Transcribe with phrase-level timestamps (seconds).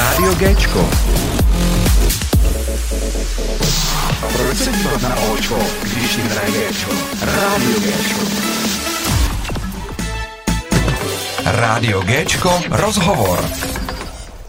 [0.00, 0.90] Rádio Géčko.
[4.36, 6.90] Proč se dívat na Očko, když jim hraje Géčko?
[7.22, 8.20] Rádio Géčko.
[11.44, 13.44] Rádio Géčko, rozhovor.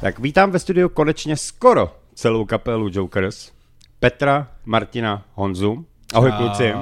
[0.01, 3.51] Tak vítám ve studiu konečně skoro celou kapelu Jokers.
[3.99, 5.85] Petra, Martina, Honzu.
[6.13, 6.73] Ahoj kluci.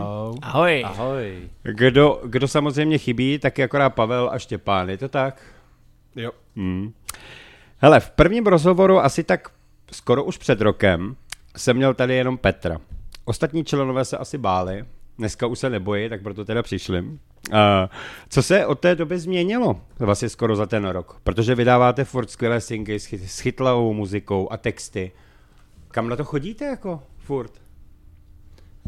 [0.41, 0.83] Ahoj.
[0.85, 1.49] Ahoj.
[1.63, 5.41] Kdo, kdo samozřejmě chybí, tak je akorát Pavel a Štěpán, je to tak?
[6.15, 6.31] Jo.
[6.55, 6.93] Hmm.
[7.81, 9.49] Hele, v prvním rozhovoru asi tak
[9.91, 11.15] skoro už před rokem
[11.57, 12.77] jsem měl tady jenom Petra.
[13.25, 14.85] Ostatní členové se asi báli,
[15.17, 17.01] dneska už se nebojí, tak proto teda přišli.
[17.01, 17.15] Uh,
[18.29, 21.19] co se od té doby změnilo vlastně skoro za ten rok?
[21.23, 25.11] Protože vydáváte furt skvělé singly s, s chytlavou muzikou a texty.
[25.91, 27.51] Kam na to chodíte jako furt?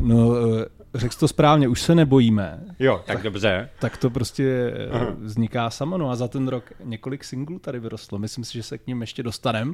[0.01, 0.65] No, eh,
[0.95, 2.63] řekl jsi to správně, už se nebojíme.
[2.79, 3.69] Jo, tak dobře.
[3.79, 5.15] Tak to prostě Aha.
[5.19, 5.97] vzniká samo.
[5.97, 8.19] No a za ten rok několik singlů tady vyrostlo.
[8.19, 9.73] Myslím si, že se k ním ještě dostaneme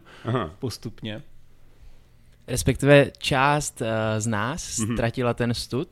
[0.60, 1.22] postupně.
[2.48, 4.94] Respektive část uh, z nás mm-hmm.
[4.94, 5.88] ztratila ten stud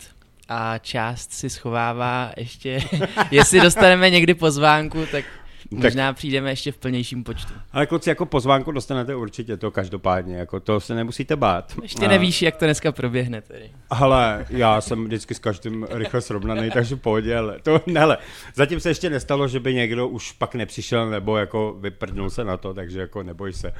[0.50, 2.83] a část si schovává ještě,
[3.31, 5.25] jestli dostaneme někdy pozvánku, tak
[5.71, 7.53] Možná tak, přijdeme ještě v plnějším počtu.
[7.71, 11.73] Ale kluci, jako pozvánku dostanete určitě to každopádně, jako to se nemusíte bát.
[11.81, 13.72] Ještě nevíš, jak to dneska proběhne tedy.
[13.89, 18.17] Ale já jsem vždycky s každým rychle srovnaný, takže pohodě, ale to, hele,
[18.55, 22.57] zatím se ještě nestalo, že by někdo už pak nepřišel nebo jako vyprdnul se na
[22.57, 23.73] to, takže jako neboj se.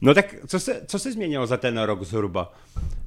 [0.00, 2.52] No tak co se, co se změnilo za ten rok zhruba?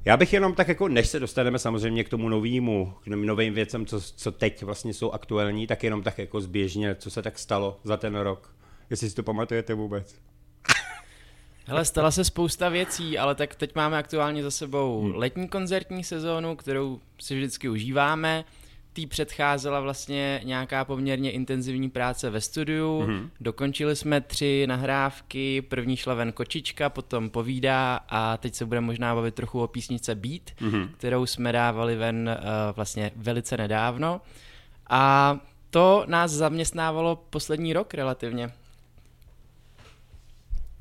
[0.04, 3.86] Já bych jenom tak jako, než se dostaneme samozřejmě k tomu novému, k novým věcem,
[3.86, 7.80] co, co teď vlastně jsou aktuální, tak jenom tak jako zběžně, co se tak stalo
[7.84, 8.54] za ten rok.
[8.90, 10.14] Jestli si to pamatujete vůbec.
[11.66, 15.14] Hele, stala se spousta věcí, ale tak teď máme aktuálně za sebou hmm.
[15.14, 18.44] letní koncertní sezónu, kterou si vždycky užíváme
[18.92, 23.00] tý předcházela vlastně nějaká poměrně intenzivní práce ve studiu.
[23.00, 23.28] Mm-hmm.
[23.40, 29.14] Dokončili jsme tři nahrávky, první šla ven Kočička, potom Povídá a teď se budeme možná
[29.14, 30.88] bavit trochu o písnice Beat, mm-hmm.
[30.96, 34.20] kterou jsme dávali ven uh, vlastně velice nedávno.
[34.90, 35.36] A
[35.72, 38.50] to nás zaměstnávalo poslední rok relativně.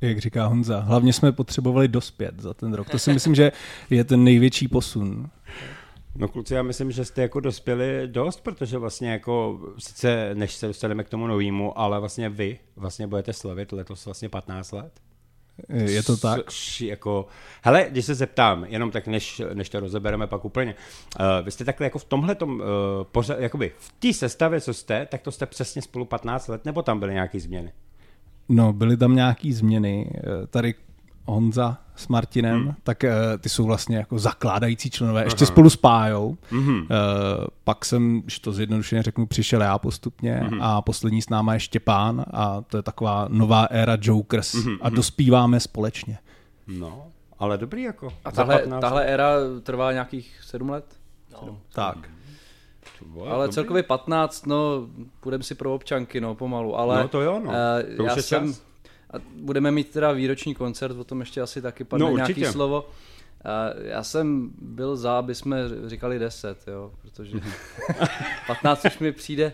[0.01, 2.89] Jak říká Honza, hlavně jsme potřebovali dospět za ten rok.
[2.89, 3.51] To si myslím, že
[3.89, 5.29] je ten největší posun.
[6.15, 10.67] No kluci, já myslím, že jste jako dospěli dost, protože vlastně jako, sice než se
[10.67, 14.91] dostaneme k tomu novému, ale vlastně vy vlastně budete slavit letos vlastně 15 let.
[15.69, 16.45] Je to tak?
[16.45, 17.27] Což jako,
[17.63, 20.75] hele, když se zeptám, jenom tak než, než to rozebereme pak úplně,
[21.19, 22.65] uh, vy jste takhle jako v tomhle tom, uh,
[23.11, 26.81] pořad, jakoby v té sestavě, co jste, tak to jste přesně spolu 15 let, nebo
[26.81, 27.73] tam byly nějaké změny?
[28.49, 30.11] No, byly tam nějaké změny.
[30.49, 30.73] Tady
[31.25, 32.73] Honza s Martinem, hmm.
[32.83, 36.37] tak uh, ty jsou vlastně jako zakládající členové, ještě spolu spájou.
[36.49, 36.75] Hmm.
[36.75, 36.85] Uh,
[37.63, 40.61] pak jsem, že to zjednodušeně řeknu, přišel já postupně hmm.
[40.61, 44.77] a poslední s náma je Štěpán a to je taková nová éra Jokers hmm.
[44.81, 46.17] a dospíváme společně.
[46.67, 47.03] No,
[47.39, 48.13] ale dobrý jako.
[48.25, 49.33] A tahle, tahle éra
[49.63, 50.85] trvá nějakých sedm let?
[51.33, 51.39] No.
[51.39, 51.59] Sedm.
[51.73, 51.97] Tak.
[53.05, 53.53] Wow, ale dobrý.
[53.53, 54.87] celkově 15, no,
[55.19, 57.01] půjdeme si pro občanky, no, pomalu, ale...
[57.01, 57.51] No to jo, no.
[57.51, 58.70] Uh, to já jsem, čas
[59.11, 62.89] a budeme mít teda výroční koncert, o tom ještě asi taky padne no, nějaký slovo.
[63.45, 67.37] A já jsem byl za, aby jsme říkali 10, jo, protože
[68.47, 69.53] 15 už mi přijde.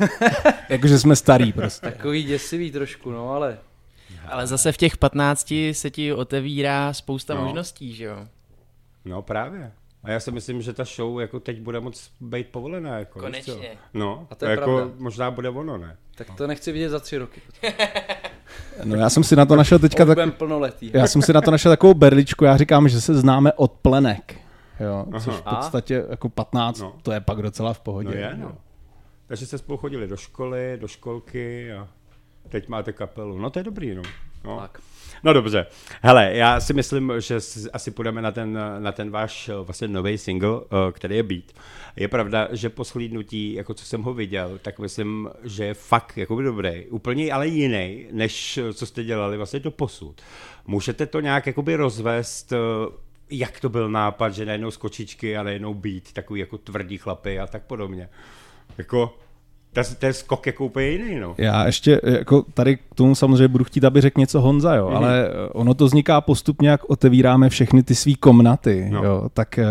[0.68, 1.90] Jakože jsme starý prostě.
[1.90, 3.58] Takový děsivý trošku, no ale...
[4.28, 7.44] Ale zase v těch 15 se ti otevírá spousta no.
[7.44, 8.28] možností, že jo?
[9.04, 9.72] No právě.
[10.04, 12.98] A já si myslím, že ta show jako teď bude moc být povolená.
[12.98, 13.78] Jako, Konečně.
[13.94, 14.94] No, a to je jako pravda.
[14.98, 15.96] možná bude ono, ne?
[16.14, 17.40] Tak to nechci vidět za tři roky.
[18.84, 20.34] No já jsem si na to našel teďka tak...
[20.34, 20.90] plnoletý.
[20.94, 24.36] Já jsem si na to našel takovou berličku, já říkám, že se známe od plenek.
[24.80, 26.92] Jo, což v podstatě jako 15, no.
[27.02, 28.08] to je pak docela v pohodě.
[28.08, 28.56] No je, no.
[29.26, 31.88] Takže jste spolu chodili do školy, do školky a
[32.48, 33.38] teď máte kapelu.
[33.38, 34.02] No to je dobrý, no.
[34.44, 34.60] no.
[34.60, 34.80] Tak.
[35.24, 35.66] No dobře.
[36.02, 37.38] Hele, já si myslím, že
[37.72, 41.44] asi půjdeme na ten, na ten váš vlastně nový single, eh, který je Beat.
[41.96, 46.18] Je pravda, že po shlídnutí, jako co jsem ho viděl, tak myslím, že je fakt
[46.18, 46.86] jako dobrý.
[46.86, 50.22] Úplně ale jiný, než co jste dělali vlastně do posud.
[50.66, 52.56] Můžete to nějak jakoby rozvést, eh,
[53.30, 57.46] jak to byl nápad, že najednou skočičky a najednou beat, takový jako tvrdý chlapy a
[57.46, 58.08] tak podobně.
[58.78, 59.16] Jako,
[59.98, 61.34] to je skok jako úplně jiný, no.
[61.38, 64.96] Já ještě jako tady k tomu samozřejmě budu chtít, aby řekl něco Honza, jo, mm-hmm.
[64.96, 69.04] ale ono to vzniká postupně, jak otevíráme všechny ty svý komnaty, no.
[69.04, 69.66] jo, tak eh,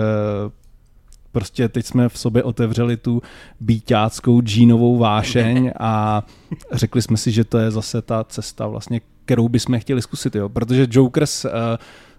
[1.32, 3.22] prostě teď jsme v sobě otevřeli tu
[3.60, 6.24] býťáckou džínovou vášeň a
[6.72, 10.50] řekli jsme si, že to je zase ta cesta vlastně, kterou bychom chtěli zkusit, jo,
[10.50, 11.52] protože Jokers, eh,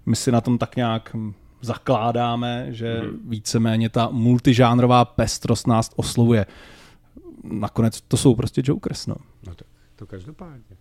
[0.06, 1.16] my si na tom tak nějak
[1.64, 3.30] zakládáme, že mm.
[3.30, 6.46] víceméně ta multižánrová pestrost nás oslovuje
[7.44, 9.14] nakonec to jsou prostě Jokers, no.
[9.46, 9.64] No to,
[9.96, 10.76] to každopádně.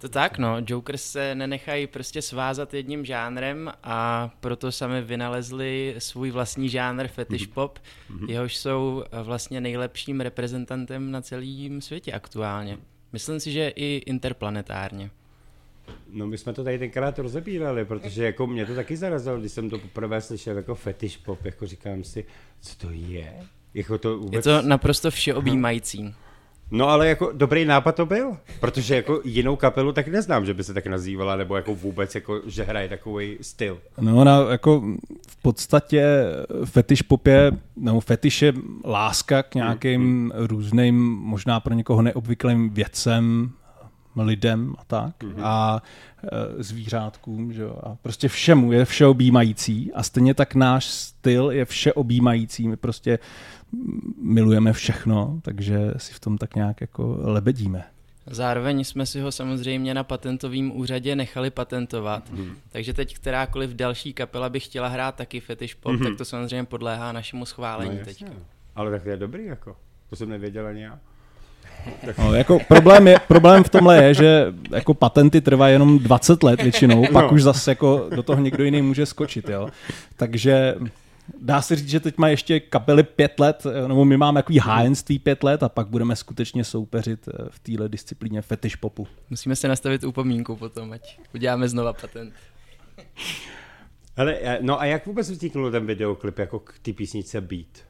[0.00, 0.56] To tak, no.
[0.66, 7.46] Jokers se nenechají prostě svázat jedním žánrem a proto sami vynalezli svůj vlastní žánr fetish
[7.46, 8.30] pop, mm-hmm.
[8.30, 12.78] jehož jsou vlastně nejlepším reprezentantem na celém světě aktuálně.
[13.12, 15.10] Myslím si, že i interplanetárně.
[16.08, 19.70] No my jsme to tady tenkrát rozebírali, protože jako mě to taky zarazilo, když jsem
[19.70, 22.24] to poprvé slyšel jako fetish pop, jako říkám si,
[22.60, 23.46] co to je?
[23.74, 24.34] Jako to vůbec...
[24.34, 26.14] Je to naprosto všeobjímající.
[26.70, 30.64] No ale jako dobrý nápad to byl, protože jako jinou kapelu tak neznám, že by
[30.64, 33.78] se tak nazývala, nebo jako vůbec jako, že hraje takový styl.
[34.00, 34.82] No ona jako
[35.28, 36.06] v podstatě
[36.64, 38.52] fetiš pop je, nebo fetiš je
[38.84, 43.50] láska k nějakým mm, různým, možná pro někoho neobvyklým věcem,
[44.16, 45.40] lidem a tak mm-hmm.
[45.42, 45.82] a
[46.22, 51.64] e, zvířátkům, že jo, a prostě všemu je všeobjímající a stejně tak náš styl je
[51.64, 53.18] všeobjímající, my prostě
[54.22, 57.84] milujeme všechno, takže si v tom tak nějak jako lebedíme.
[58.26, 62.56] Zároveň jsme si ho samozřejmě na patentovém úřadě nechali patentovat, mm.
[62.72, 66.02] takže teď kterákoliv další kapela by chtěla hrát taky fetish pop, mm.
[66.04, 68.24] tak to samozřejmě podléhá našemu schválení no, teď.
[68.76, 69.76] Ale tak to je dobrý, jako.
[70.10, 70.98] To jsem nevěděl ani já.
[72.18, 76.62] No, jako problém, je, problém v tomhle je, že jako patenty trvají jenom 20 let
[76.62, 77.30] většinou, pak no.
[77.30, 79.68] už zase jako do toho někdo jiný může skočit, jo.
[80.16, 80.74] Takže
[81.40, 85.18] dá se říct, že teď má ještě kapely pět let, nebo my máme takový hájenství
[85.18, 89.06] pět let a pak budeme skutečně soupeřit eh, v téhle disciplíně fetish popu.
[89.30, 92.34] Musíme se nastavit upomínku potom, ať uděláme znova patent.
[94.16, 97.84] Ale, no a jak vůbec vzniknul ten videoklip jako k té písnice Beat?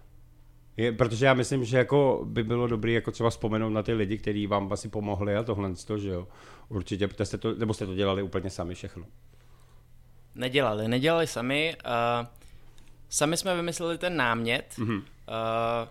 [0.76, 4.18] Je, protože já myslím, že jako by bylo dobré jako třeba vzpomenout na ty lidi,
[4.18, 6.28] kteří vám asi pomohli a tohle, že jo.
[6.68, 9.04] Určitě, jste to, nebo jste to dělali úplně sami všechno.
[10.34, 11.76] Nedělali, nedělali sami.
[11.86, 12.26] Uh,
[13.08, 14.74] sami jsme vymysleli ten námět.
[14.78, 14.96] Mm-hmm.
[14.96, 15.88] Uh,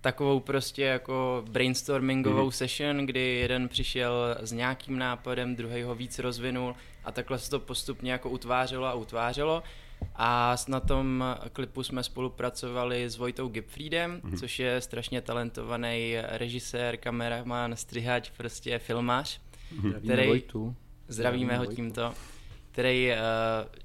[0.00, 2.50] takovou prostě jako brainstormingovou mm-hmm.
[2.50, 6.74] session, kdy jeden přišel s nějakým nápadem, druhý ho víc rozvinul
[7.04, 9.62] a takhle se to postupně jako utvářelo a utvářelo.
[10.16, 14.38] A na tom klipu jsme spolupracovali s Vojtou Gipfriedem, mm-hmm.
[14.38, 19.40] což je strašně talentovaný režisér, kameraman, střihač, prostě filmář.
[19.76, 20.00] Mm-hmm.
[20.00, 20.74] Který, Vojtu.
[21.08, 22.14] Zdravíme ho tímto.
[22.76, 23.16] Který uh,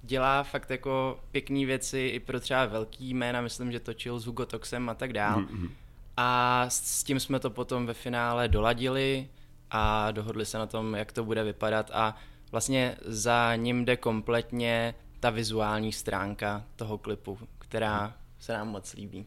[0.02, 4.46] dělá fakt jako pěkné věci i pro třeba velký jména, myslím, že točil s Hugo
[4.46, 5.42] Toxem a tak dál.
[5.42, 5.70] Mm-hmm.
[6.18, 9.28] A s tím jsme to potom ve finále doladili
[9.70, 12.16] a dohodli se na tom, jak to bude vypadat a
[12.52, 19.26] vlastně za ním jde kompletně ta vizuální stránka toho klipu, která se nám moc líbí.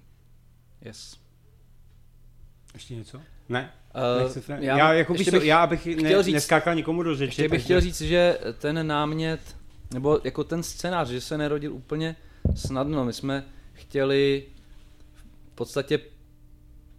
[0.81, 1.21] Yes.
[2.75, 3.21] Ještě něco?
[3.49, 3.73] Ne?
[4.27, 7.25] Uh, já, já, jako bych, bych, já bych ne, říct, neskákal nikomu do řeči.
[7.29, 7.65] Ještě bych takže...
[7.65, 9.41] chtěl říct, že ten námět,
[9.95, 12.17] nebo jako ten scénář, že se nerodil úplně
[12.55, 13.05] snadno.
[13.05, 14.45] My jsme chtěli
[15.53, 16.01] v podstatě,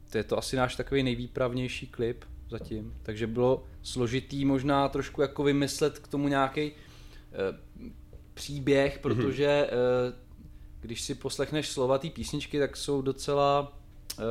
[0.09, 5.43] to je to asi náš takový nejvýpravnější klip zatím, takže bylo složitý možná trošku jako
[5.43, 6.77] vymyslet k tomu nějaký uh,
[8.33, 9.01] příběh, mhm.
[9.01, 10.13] protože mm-hmm.
[10.81, 13.77] když si poslechneš slova té písničky, tak jsou docela
[14.19, 14.23] eh,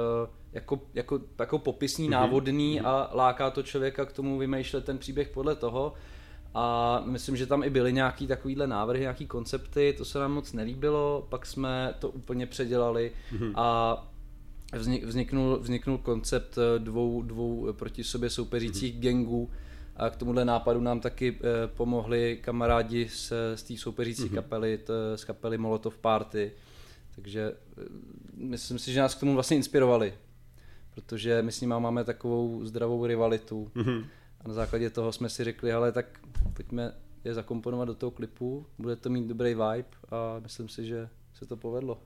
[0.54, 2.10] jako, jako, jako popisný, mm-hmm.
[2.10, 2.88] návodný mm-hmm.
[2.88, 5.92] a láká to člověka k tomu vymýšlet ten příběh podle toho.
[6.54, 10.52] A myslím, že tam i byly nějaký takovýhle návrhy, nějaký koncepty, to se nám moc
[10.52, 13.52] nelíbilo, pak jsme to úplně předělali mm-hmm.
[13.56, 14.06] a
[15.02, 19.02] vzniknul, vzniknul koncept eh, dvou, dvou proti sobě soupeřících mm-hmm.
[19.02, 19.50] gangů,
[19.96, 24.34] a k tomuhle nápadu nám taky eh, pomohli kamarádi z, z té soupeřící mm-hmm.
[24.34, 26.52] kapely, t, z kapely Molotov Party.
[27.14, 27.82] Takže eh,
[28.36, 30.14] myslím si, že nás k tomu vlastně inspirovali,
[30.94, 33.70] protože my s nimi máme takovou zdravou rivalitu.
[33.74, 34.04] Mm-hmm.
[34.40, 36.06] A na základě toho jsme si řekli, ale tak
[36.52, 36.92] pojďme
[37.24, 41.46] je zakomponovat do toho klipu, bude to mít dobrý vibe a myslím si, že se
[41.46, 41.98] to povedlo.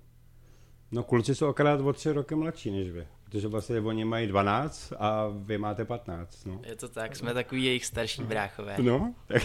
[0.93, 3.07] No kluci jsou akorát o tři roky mladší než vy.
[3.25, 6.47] Protože vlastně oni mají 12 a vy máte 15.
[6.47, 6.61] No.
[6.65, 8.77] Je to tak, jsme takový jejich starší bráchové.
[8.79, 9.43] No, tak,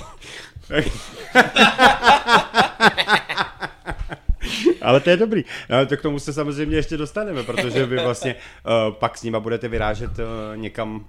[0.68, 0.86] tak.
[4.84, 5.44] Ale to je dobrý.
[5.70, 9.40] No, to k tomu se samozřejmě ještě dostaneme, protože vy vlastně uh, pak s nima
[9.40, 10.25] budete vyrážet uh,
[10.56, 11.08] někam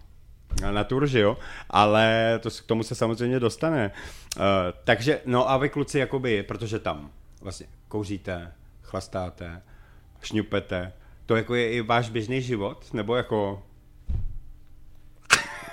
[0.70, 1.36] na tur, že jo?
[1.70, 3.90] Ale to, k tomu se samozřejmě dostane.
[4.36, 4.42] Uh,
[4.84, 8.52] takže, no a vy kluci, jakoby, protože tam vlastně kouříte,
[8.82, 9.62] chlastáte,
[10.22, 10.92] šňupete,
[11.26, 12.92] to jako je i váš běžný život?
[12.92, 13.62] Nebo jako...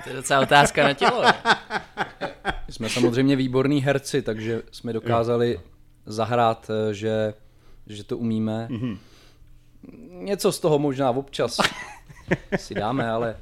[0.03, 1.23] To je docela otázka na tělo.
[2.69, 5.59] jsme samozřejmě výborní herci, takže jsme dokázali
[6.05, 7.33] zahrát, eh, že,
[7.95, 8.67] že to umíme.
[8.71, 8.97] Mm-hmm.
[10.11, 11.57] Něco z toho možná občas
[12.55, 13.37] si dáme, ale...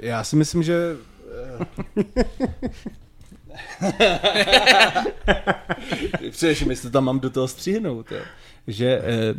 [0.00, 0.96] Já si myslím, že...
[6.30, 8.18] Především, jestli tam mám do toho stříhnout, jo.
[8.66, 9.34] že eh,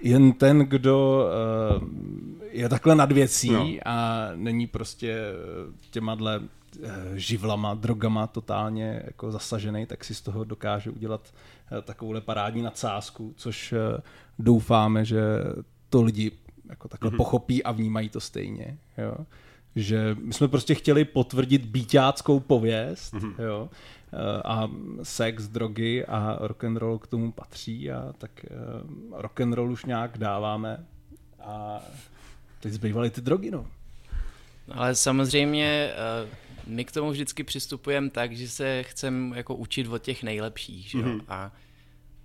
[0.00, 1.26] jen ten, kdo
[1.80, 1.88] uh,
[2.50, 3.68] je takhle nad věcí no.
[3.84, 5.16] a není prostě
[5.90, 6.40] těma dle
[7.14, 11.20] živlama, drogama totálně jako zasažený, tak si z toho dokáže udělat
[11.82, 13.74] takovouhle parádní nadsázku, což
[14.38, 15.20] doufáme, že
[15.88, 16.32] to lidi
[16.68, 17.16] jako takhle mm-hmm.
[17.16, 18.78] pochopí a vnímají to stejně.
[18.98, 19.14] Jo?
[19.76, 23.42] Že my jsme prostě chtěli potvrdit býťáckou pověst, mm-hmm.
[23.42, 23.68] jo?
[24.44, 24.70] a
[25.02, 28.30] sex, drogy a rock and roll k tomu patří a tak
[29.12, 30.86] rock and roll už nějak dáváme
[31.40, 31.80] a
[32.60, 33.66] teď zbývaly ty drogy, no.
[34.72, 35.90] Ale samozřejmě
[36.66, 40.98] my k tomu vždycky přistupujeme tak, že se chceme jako učit od těch nejlepších, že
[40.98, 41.04] jo?
[41.04, 41.24] Mm-hmm.
[41.28, 41.52] A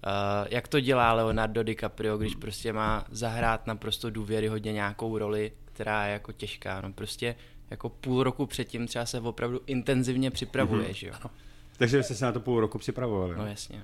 [0.05, 6.05] Uh, jak to dělá Leonardo DiCaprio, když prostě má zahrát naprosto důvěryhodně nějakou roli, která
[6.05, 6.81] je jako těžká.
[6.81, 7.35] No prostě
[7.69, 10.93] jako půl roku předtím třeba se opravdu intenzivně připravuje, mm-hmm.
[10.93, 11.13] že jo.
[11.77, 13.35] Takže jste se na to půl roku připravovali.
[13.37, 13.83] No jasně.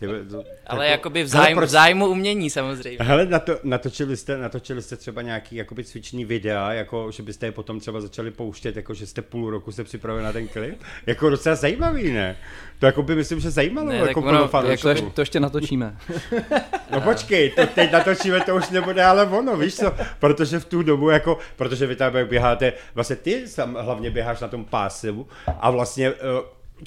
[0.00, 1.68] Ty, to, Ale jako, jakoby v, zájmu, proč...
[1.68, 2.98] v zájmu umění samozřejmě.
[3.00, 7.46] Hele, na to, natočili, jste, natočili jste třeba nějaký jakoby cviční videa, jako že byste
[7.46, 10.82] je potom třeba začali pouštět, jako že jste půl roku se připravili na ten klip?
[11.06, 12.36] Jako docela zajímavý, ne?
[12.78, 15.96] To jako by myslím, že zajímalo ne, jako ono, to, jako, to ještě natočíme.
[16.92, 19.92] no počkej, to teď natočíme, to už nebude ale ono, víš co?
[20.18, 24.48] Protože v tu dobu jako, protože vy tam běháte, vlastně ty sam hlavně běháš na
[24.48, 25.28] tom pásu
[25.60, 26.16] a vlastně uh,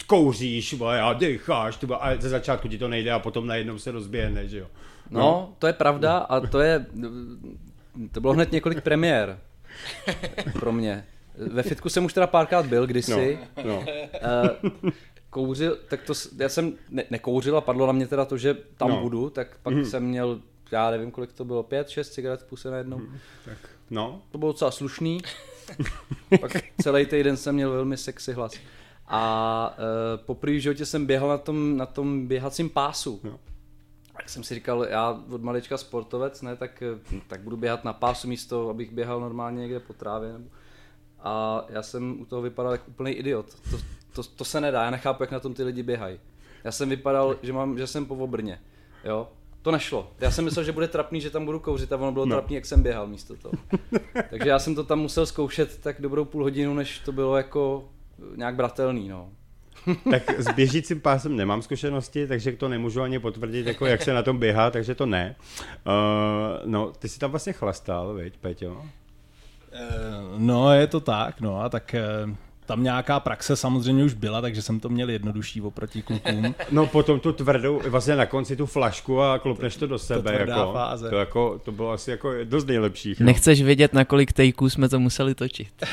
[0.08, 4.58] kouříš a decháš, a ze začátku ti to nejde a potom najednou se rozběhne, že
[4.58, 4.68] jo.
[5.10, 6.86] No, no, to je pravda a to je,
[8.12, 9.40] to bylo hned několik premiér
[10.60, 11.06] pro mě.
[11.38, 13.40] Ve fitku jsem už teda párkrát byl kdysi.
[13.58, 13.86] No, no.
[14.84, 14.92] Uh,
[15.30, 18.90] kouřil, tak to, já jsem ne, nekouřil a padlo na mě teda to, že tam
[18.90, 19.02] no.
[19.02, 19.86] budu, tak pak mm.
[19.86, 20.40] jsem měl,
[20.72, 22.98] já nevím kolik to bylo, pět, šest cigaret v puse najednou.
[22.98, 23.18] Mm.
[23.46, 23.58] Tak,
[23.90, 24.22] no.
[24.32, 25.22] To bylo docela slušný.
[26.42, 28.54] pak celý týden jsem měl velmi sexy hlas.
[29.08, 33.20] A uh, poprvé v životě jsem běhal na tom, na tom běhacím pásu.
[33.24, 33.40] No.
[34.18, 37.94] Tak jsem si říkal, já od malička sportovec, ne, tak, eh, tak budu běhat na
[37.94, 40.34] pásu místo, abych běhal normálně někde po trávě.
[40.34, 40.46] Nebo...
[41.20, 43.46] A já jsem u toho vypadal jako úplný idiot.
[43.72, 43.78] To,
[44.14, 46.20] to, to se nedá, já nechápu, jak na tom ty lidi běhají.
[46.64, 48.60] Já jsem vypadal, že, mám, že jsem po obrně.
[49.04, 49.28] Jo?
[49.62, 50.12] To nešlo.
[50.20, 52.36] Já jsem myslel, že bude trapný, že tam budu kouřit a ono bylo no.
[52.36, 53.54] trapný, jak jsem běhal místo toho.
[54.30, 57.90] Takže já jsem to tam musel zkoušet tak dobrou půl hodinu, než to bylo jako
[58.36, 59.30] nějak bratelný, no.
[60.12, 64.24] tak s běžícím pásem nemám zkušenosti, takže to nemůžu ani potvrdit, jako jak se na
[64.24, 65.36] tom běhá, takže to ne.
[65.86, 65.94] Uh,
[66.66, 68.72] no, ty jsi tam vlastně chlastal, veď, Peťo?
[68.72, 68.86] Uh,
[70.38, 74.62] no, je to tak, no a tak uh, tam nějaká praxe samozřejmě už byla, takže
[74.62, 76.56] jsem to měl jednodušší oproti klukům.
[76.72, 80.32] No potom tu tvrdou, vlastně na konci tu flašku a klopneš to do sebe.
[80.32, 81.10] To, jako, fáze.
[81.10, 83.20] To, jako, to bylo asi jako jedno z nejlepších.
[83.20, 83.26] No.
[83.26, 85.68] Nechceš vědět, na kolik tejků jsme to museli točit.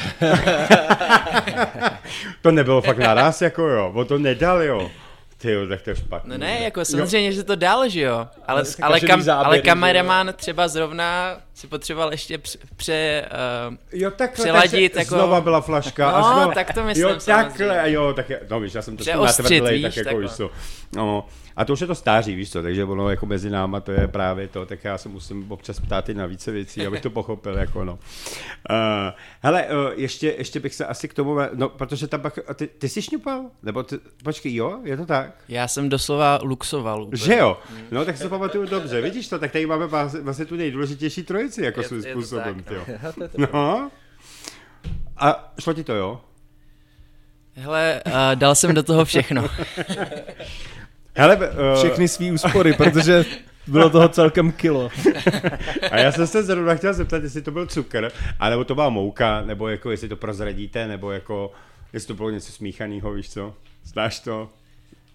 [2.42, 4.90] to nebylo fakt naraz, jako jo, o to nedal, jo.
[5.40, 6.30] Ty jo, tak to je špatný.
[6.30, 7.32] No ne, jako samozřejmě, jo.
[7.32, 8.28] že to dál, že jo.
[8.46, 13.28] Ale, ale, kam, záběry, ale kameraman třeba zrovna si potřeboval ještě pře, pře
[13.70, 14.96] uh, jo, takhle, přeladit.
[14.96, 15.14] jako...
[15.14, 16.10] Znova byla flaška.
[16.10, 16.54] No, a znova...
[16.54, 19.96] tak to myslím Jo, takhle, jo, tak je, no víš, já jsem to natvrdlej, tak
[19.96, 20.50] jako víš co.
[20.96, 21.26] No,
[21.56, 24.08] a to už je to stáří, víš co, takže ono jako mezi náma to je
[24.08, 27.58] právě to, tak já se musím občas ptát i na více věcí, abych to pochopil,
[27.58, 27.92] jako no.
[27.92, 28.78] Uh,
[29.40, 32.88] hele, uh, ještě, ještě bych se asi k tomu, no, protože tam pak, ty, ty
[32.88, 33.44] jsi šňupal?
[33.62, 35.30] Nebo ty, počkej, jo, je to tak?
[35.48, 37.02] Já jsem doslova luxoval.
[37.02, 37.22] Úplně.
[37.22, 37.58] Že jo?
[37.90, 39.86] No, tak se pamatuju dobře, vidíš to, tak tady máme
[40.22, 42.88] vlastně tu nejdůležitější trojici, jako svým způsobem, tak,
[43.36, 43.48] no.
[43.52, 43.90] no.
[45.16, 46.20] A šlo ti to, jo?
[47.54, 49.48] Hele, uh, dal jsem do toho všechno.
[51.16, 51.44] Hele, uh...
[51.76, 53.24] Všechny svý úspory, protože
[53.66, 54.90] bylo toho celkem kilo.
[55.90, 59.42] A já jsem se zrovna chtěl zeptat, jestli to byl cukr, anebo to byla mouka,
[59.42, 61.52] nebo jako jestli to prozradíte, nebo jako
[61.92, 63.54] jestli to bylo něco smíchaného, víš co?
[63.84, 64.48] Znáš to?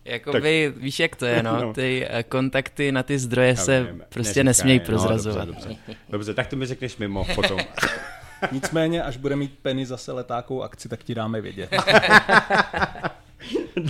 [0.06, 0.84] Jakoby, tak...
[0.84, 1.74] víš jak to je, no, no.
[1.74, 5.48] ty uh, kontakty na ty zdroje já se vím, prostě neříkaj, nesmějí prozrazovat.
[5.48, 5.96] No, dobře, dobře.
[6.10, 7.60] dobře, tak to mi řekneš mimo potom.
[8.52, 11.70] Nicméně, až bude mít Penny zase letákou akci, tak ti dáme vědět.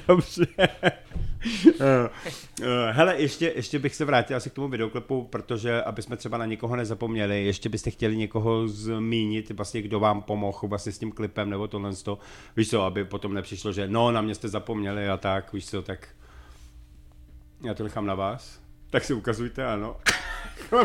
[0.07, 0.45] dobře.
[1.81, 2.09] Eh,
[2.61, 6.37] eh, hele, ještě, ještě bych se vrátil asi k tomu videoklipu, protože aby jsme třeba
[6.37, 11.11] na někoho nezapomněli, ještě byste chtěli někoho zmínit, vlastně kdo vám pomohl vlastně s tím
[11.11, 12.19] klipem nebo tohle to,
[12.57, 15.81] víš co, aby potom nepřišlo, že no, na mě jste zapomněli a tak, víš co,
[15.81, 16.07] tak
[17.63, 18.64] já to nechám na vás.
[18.95, 19.97] Tak si ukazujte, ano.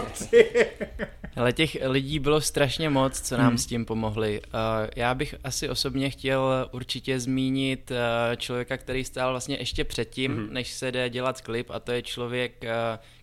[1.37, 3.59] Ale těch lidí bylo strašně moc, co nám hmm.
[3.59, 4.41] s tím pomohli.
[4.41, 7.97] Uh, já bych asi osobně chtěl určitě zmínit uh,
[8.37, 10.53] člověka, který stál vlastně ještě předtím, hmm.
[10.53, 12.69] než se jde dělat klip a to je člověk, uh,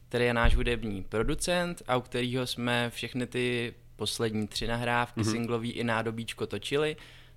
[0.09, 5.31] který je náš hudební producent a u kterého jsme všechny ty poslední tři nahrávky, hmm.
[5.31, 6.95] singlový i nádobíčko točili.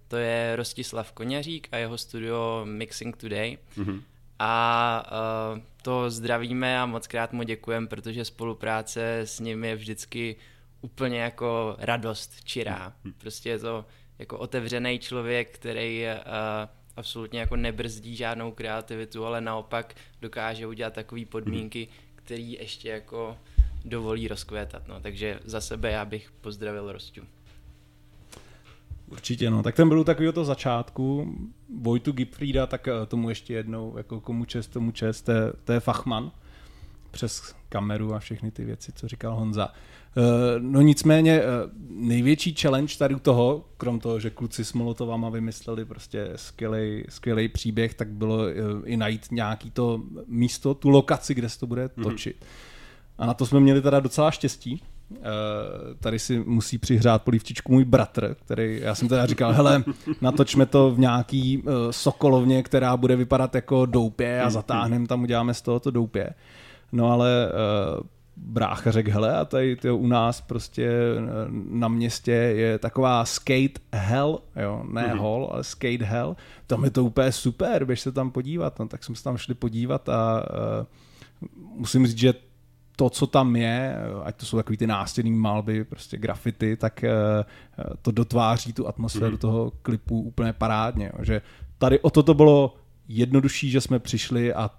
[0.09, 3.59] To je Rostislav Koněřík a jeho studio Mixing Today.
[3.77, 4.03] Hmm
[4.43, 10.37] a uh, to zdravíme a moc krát mu děkujeme, protože spolupráce s ním je vždycky
[10.81, 12.93] úplně jako radost čirá.
[13.19, 13.85] Prostě je to
[14.19, 16.13] jako otevřený člověk, který uh,
[16.97, 23.39] absolutně jako nebrzdí žádnou kreativitu, ale naopak dokáže udělat takové podmínky, které ještě jako
[23.85, 24.89] dovolí rozkvétat.
[24.89, 25.01] No.
[25.01, 27.21] Takže za sebe já bych pozdravil Rostu.
[29.11, 29.63] Určitě, no.
[29.63, 31.35] Tak ten byl takový to začátku.
[31.81, 35.73] Vojtu Gipfrieda, tak eh, tomu ještě jednou, jako komu čest, tomu čest, to je, to
[35.73, 36.33] je Fachman
[37.11, 39.73] přes kameru a všechny ty věci, co říkal Honza.
[40.17, 40.21] Eh,
[40.59, 41.45] no nicméně eh,
[41.89, 47.49] největší challenge tady u toho, krom toho, že kluci s Molotovama vymysleli prostě skvělý, skvělý
[47.49, 48.39] příběh, tak bylo
[48.85, 52.05] i najít nějaký to místo, tu lokaci, kde se to bude mhm.
[52.05, 52.37] točit.
[52.37, 52.71] Mm-hmm.
[53.19, 54.83] A na to jsme měli teda docela štěstí.
[55.11, 55.17] Uh,
[56.01, 59.85] tady si musí přihřát polívčičku můj bratr, který, já jsem teda říkal, hele,
[60.21, 65.55] natočme to v nějaký uh, sokolovně, která bude vypadat jako doupě a zatáhneme tam, uděláme
[65.55, 66.31] z toho to doupě.
[66.93, 67.53] No ale
[67.99, 68.01] uh,
[68.37, 70.91] brácha řekl, hele, a tady tyjo, u nás prostě
[71.71, 75.21] na městě je taková skate hell, jo, ne mm-hmm.
[75.21, 76.37] hall, ale skate hell,
[76.67, 79.55] tam je to úplně super, běž se tam podívat, no, tak jsme se tam šli
[79.55, 80.45] podívat a
[80.81, 80.87] uh,
[81.77, 82.35] musím říct, že
[83.01, 87.15] to, co tam je, ať to jsou takový ty nástěnný malby, prostě grafity, tak eh,
[88.03, 89.39] to dotváří tu atmosféru mm.
[89.39, 91.13] toho klipu úplně parádně.
[91.23, 91.43] Že
[91.79, 92.75] tady o to to bylo
[93.09, 94.71] jednodušší, že jsme přišli a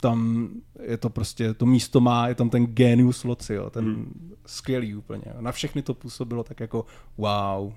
[0.00, 0.48] tam
[0.82, 4.34] je to prostě, to místo má, je tam ten genius loci, jo, ten mm.
[4.46, 5.24] skvělý úplně.
[5.40, 7.72] Na všechny to působilo tak jako wow.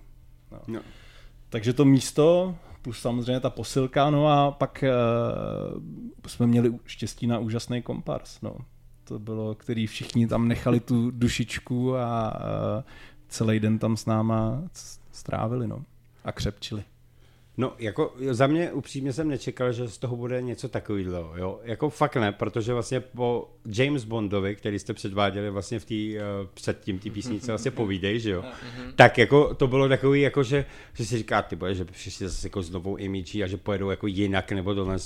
[0.51, 0.59] No.
[0.67, 0.79] No.
[1.49, 5.81] Takže to místo, plus samozřejmě ta posilka, no a pak uh,
[6.27, 8.55] jsme měli štěstí na úžasný kompars, no
[9.03, 12.33] to bylo, který všichni tam nechali tu dušičku a,
[13.33, 14.63] celý den tam s náma
[15.11, 15.83] strávili no,
[16.23, 16.83] a křepčili.
[17.57, 21.59] No, jako za mě upřímně jsem nečekal, že z toho bude něco takového, jo.
[21.63, 26.23] Jako fakt ne, protože vlastně po James Bondovi, který jste předváděli vlastně v tý, uh,
[26.53, 28.43] předtím té písnice vlastně povídej, že jo.
[28.77, 28.93] Mhm.
[28.95, 32.47] tak jako to bylo takový, jako že, že si říká, ty boje, že přišli zase
[32.47, 34.97] jako s novou imidží a že pojedou jako jinak nebo tohle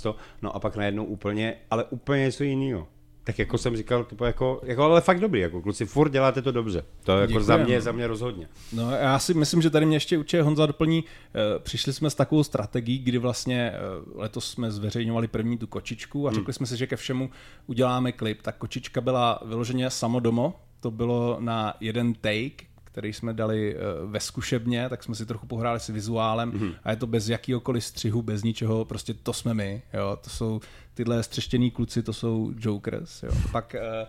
[0.41, 2.87] no a pak najednou úplně, ale úplně něco jiného
[3.27, 6.51] tak jako jsem říkal, typo jako, jako, ale fakt dobrý, jako kluci, furt děláte to
[6.51, 6.83] dobře.
[7.03, 8.47] To je jako za mě, za mě rozhodně.
[8.73, 12.15] No já si myslím, že tady mě ještě určitě Honza doplní, eh, přišli jsme s
[12.15, 13.79] takovou strategií, kdy vlastně eh,
[14.15, 16.35] letos jsme zveřejňovali první tu kočičku a hmm.
[16.35, 16.53] řekli hmm.
[16.53, 17.29] jsme si, že ke všemu
[17.65, 18.41] uděláme klip.
[18.41, 24.19] Tak kočička byla vyloženě samodomo, to bylo na jeden take, který jsme dali eh, ve
[24.19, 26.73] zkušebně, tak jsme si trochu pohráli s vizuálem mm-hmm.
[26.83, 30.59] a je to bez jakýhokoliv střihu, bez ničeho, prostě to jsme my, jo, to jsou
[30.97, 33.31] tyhle střeštěný kluci, to jsou Jokers, jo.
[33.51, 34.07] Pak uh,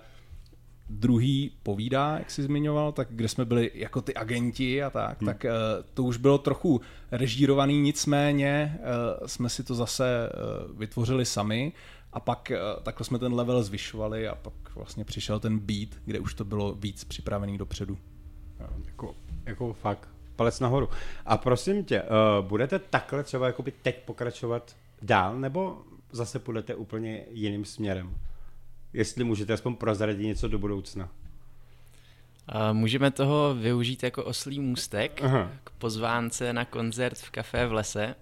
[0.91, 5.27] druhý povídá, jak jsi zmiňoval, tak kde jsme byli jako ty agenti a tak, hmm.
[5.27, 5.51] tak uh,
[5.95, 11.73] to už bylo trochu režírovaný, nicméně uh, jsme si to zase uh, vytvořili sami
[12.13, 16.19] a pak uh, takhle jsme ten level zvyšovali a pak vlastně přišel ten beat, kde
[16.21, 17.99] už to bylo víc připravený dopředu.
[18.87, 19.15] Jako,
[19.47, 20.89] jako fakt, palec nahoru.
[21.27, 25.77] A prosím tě, uh, budete takhle třeba jakoby teď pokračovat dál, nebo
[26.11, 28.15] zase půjdete úplně jiným směrem?
[28.93, 31.09] Jestli můžete aspoň prozradit něco do budoucna.
[32.55, 35.51] Uh, můžeme toho využít jako oslý můstek Aha.
[35.65, 38.15] k pozvánce na koncert v Café v lese,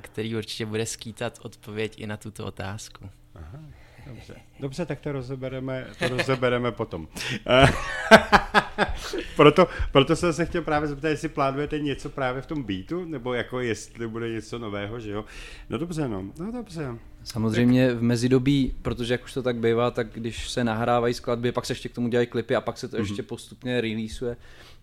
[0.00, 3.10] který určitě bude skýtat odpověď i na tuto otázku.
[3.34, 3.60] Aha.
[4.06, 4.34] Dobře.
[4.60, 7.08] Dobře, tak to rozebereme, to rozebereme potom.
[9.36, 13.34] proto, proto jsem se chtěl právě zeptat, jestli plánujete něco právě v tom beatu, nebo
[13.34, 15.24] jako jestli bude něco nového, že jo?
[15.70, 16.98] No dobře, no, no dobře.
[17.24, 21.66] Samozřejmě v mezidobí, protože jak už to tak bývá, tak když se nahrávají skladby, pak
[21.66, 23.00] se ještě k tomu dělají klipy a pak se to mm-hmm.
[23.00, 24.36] ještě postupně releaseuje,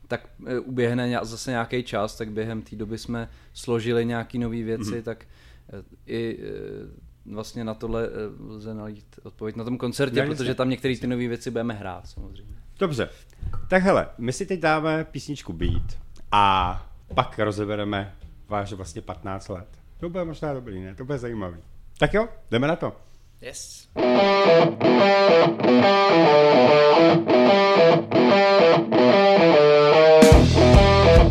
[0.08, 4.84] tak e, uběhne zase nějaký čas, tak během té doby jsme složili nějaké nové věci,
[4.84, 5.04] mm-hmm.
[5.04, 5.26] tak
[5.74, 10.70] e, i e, vlastně na tohle eh, lze najít odpověď na tom koncertě, protože tam
[10.70, 12.56] některé ty nové věci budeme hrát samozřejmě.
[12.80, 13.10] Dobře,
[13.68, 15.98] tak hele, my si teď dáme písničku Beat
[16.32, 18.16] a pak rozebereme
[18.48, 19.68] váš vlastně 15 let.
[20.00, 20.96] To bude možná dobrý, ne?
[20.96, 21.58] To bude zajímavý.
[21.98, 22.96] Tak jo, jdeme na to.
[23.42, 23.90] Yes.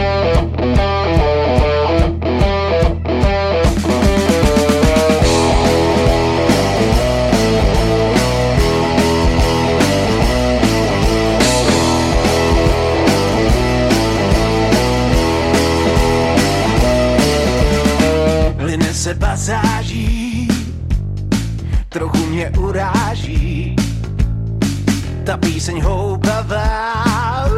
[25.57, 27.49] píseň houbavá,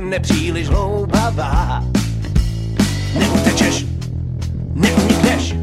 [0.00, 1.84] nepříliš hloubavá.
[3.18, 3.86] Neutečeš,
[4.74, 5.54] neunikneš,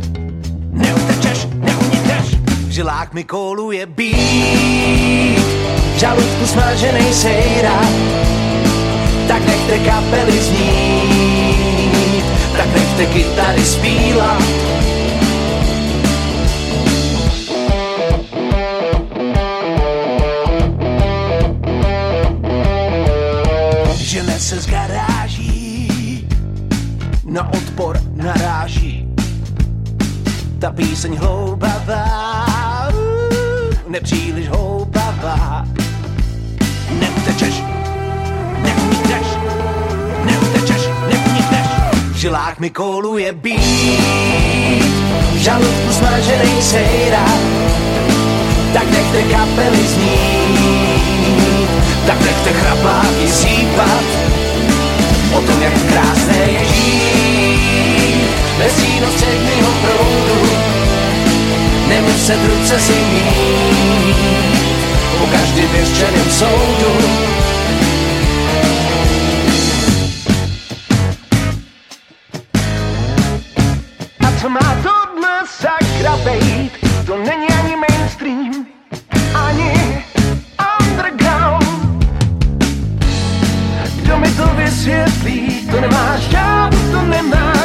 [0.72, 2.28] neutečeš, neunikneš.
[2.68, 5.46] V žilách mi koluje být,
[5.96, 7.80] v žaludku smaženej sejra,
[9.28, 12.26] tak nechte kapely znít
[12.58, 14.93] tak nechte kytary zpívat.
[27.34, 29.10] Na odpor naráží.
[30.62, 32.06] Ta píseň hloubavá,
[32.94, 35.66] uh, nepříliš hloubavá.
[37.00, 37.64] Neutečeš,
[38.62, 39.28] neunikneš,
[40.26, 41.68] neutečeš, neunikneš.
[42.14, 44.94] V žilách mi koluje být,
[45.34, 47.26] v žaludku smaženej sejra,
[48.74, 51.70] tak nechte kapely znít,
[52.06, 54.06] tak nechte chrapáky sípat,
[55.34, 57.13] o tom, jak krásné je žít,
[58.64, 60.58] bez sínu středního proudu,
[61.88, 64.16] nemuset ruce si mít,
[65.20, 66.92] po každém vyřčeném soudu.
[74.20, 76.74] A co má to dnes sakra bejt,
[77.06, 78.66] to není ani mainstream,
[79.34, 80.04] ani
[80.80, 82.04] underground.
[83.96, 87.63] Kdo mi to vysvětlí, to nemá žábu, to nemá.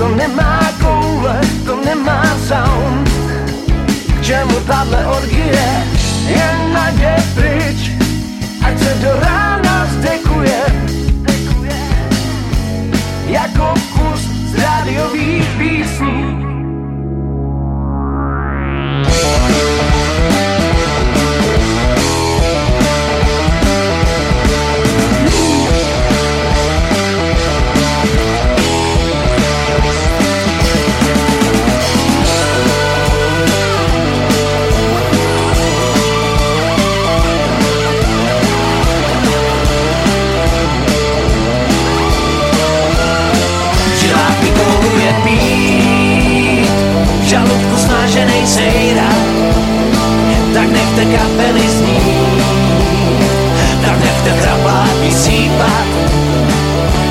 [0.00, 3.04] To nemá koule, to nemá sound.
[4.16, 5.60] K čemu tahle orgie,
[6.24, 7.92] jen najde pryč,
[8.64, 10.60] ať se do rána zdekuje.
[13.26, 16.29] Jako kus z rádiových písní.
[48.40, 49.10] Snáženej sejra,
[50.54, 52.44] tak nechte kapely znít,
[53.84, 55.86] tak nechte chrapáky sípat,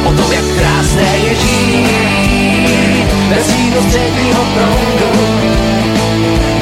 [0.06, 5.12] o tom, jak krásné je žít, bez sínu středního proudu,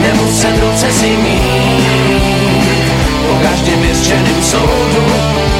[0.01, 2.83] nemuset ruce si mít,
[3.27, 5.56] po každém vyřčeném soudu.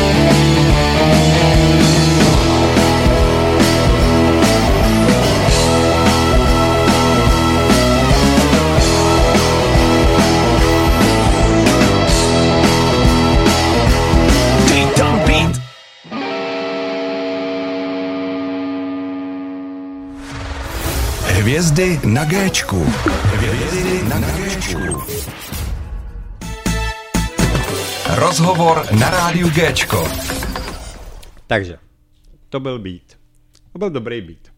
[21.78, 22.76] Hvězdy na Géčku.
[22.76, 24.80] Hvězdy na Géčku.
[28.16, 30.04] Rozhovor na rádiu Géčko.
[31.48, 31.80] Takže,
[32.50, 33.02] to byl beat.
[33.74, 34.54] To byl dobrý beat.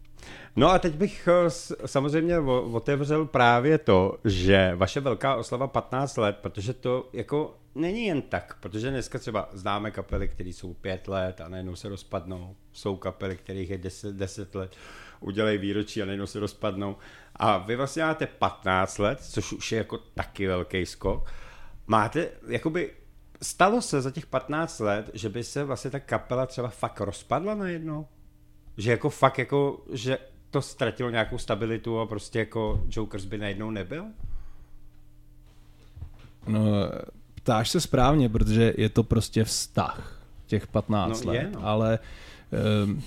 [0.56, 1.50] No a teď bych eh,
[1.86, 2.38] samozřejmě
[2.72, 8.56] otevřel právě to, že vaše velká oslava 15 let, protože to jako není jen tak,
[8.60, 13.36] protože dneska třeba známe kapely, které jsou 5 let a najednou se rozpadnou, jsou kapely,
[13.36, 14.76] kterých je 10, 10 let,
[15.20, 16.96] udělají výročí a najednou se rozpadnou.
[17.36, 21.32] A vy vlastně máte 15 let, což už je jako taky velký skok.
[21.86, 22.92] Máte, jakoby,
[23.42, 27.54] stalo se za těch 15 let, že by se vlastně ta kapela třeba fakt rozpadla
[27.54, 28.06] najednou?
[28.76, 30.18] Že jako fakt jako, že
[30.50, 34.04] to ztratilo nějakou stabilitu a prostě jako Jokers by najednou nebyl?
[36.46, 36.60] No,
[37.34, 41.66] ptáš se správně, protože je to prostě vztah těch 15 No, let, je, no.
[41.66, 41.98] ale
[42.84, 43.02] um,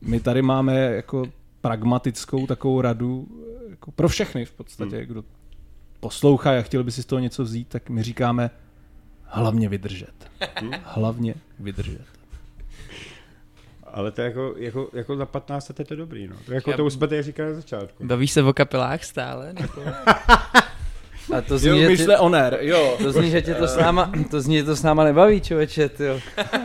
[0.00, 1.24] my tady máme jako
[1.62, 3.28] pragmatickou takovou radu
[3.70, 5.06] jako pro všechny v podstatě, hmm.
[5.06, 5.24] kdo
[6.00, 8.50] poslouchá a chtěl by si z toho něco vzít, tak my říkáme
[9.24, 10.30] hlavně vydržet.
[10.54, 10.72] Hmm.
[10.84, 12.04] Hlavně vydržet.
[13.84, 16.36] Ale to je jako, jako, jako za 15 let je to dobrý, no.
[16.46, 18.06] To, jako, Já- to už jsme tady říkali na začátku.
[18.06, 19.52] Bavíš se o kapelách stále?
[19.52, 19.82] Nebo?
[21.32, 22.96] A to Jo, zní, že tě, myšle oner, jo.
[23.02, 25.90] to zní, že tě to s náma, to zní, že to s náma nebaví, člověče,
[25.98, 26.20] jo.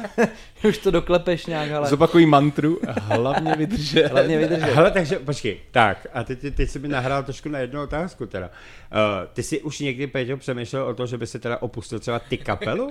[0.69, 4.11] Už to doklepeš nějak, ale Zopakují mantru, hlavně vydržet.
[4.11, 4.65] hlavně vydržet.
[4.65, 8.47] Hele, takže počkej, tak a teď, teď jsi mi nahrál trošku na jednu otázku teda.
[8.47, 12.19] Uh, ty jsi už někdy, Peťo, přemýšlel o tom, že by si teda opustil třeba
[12.19, 12.89] ty kapelu?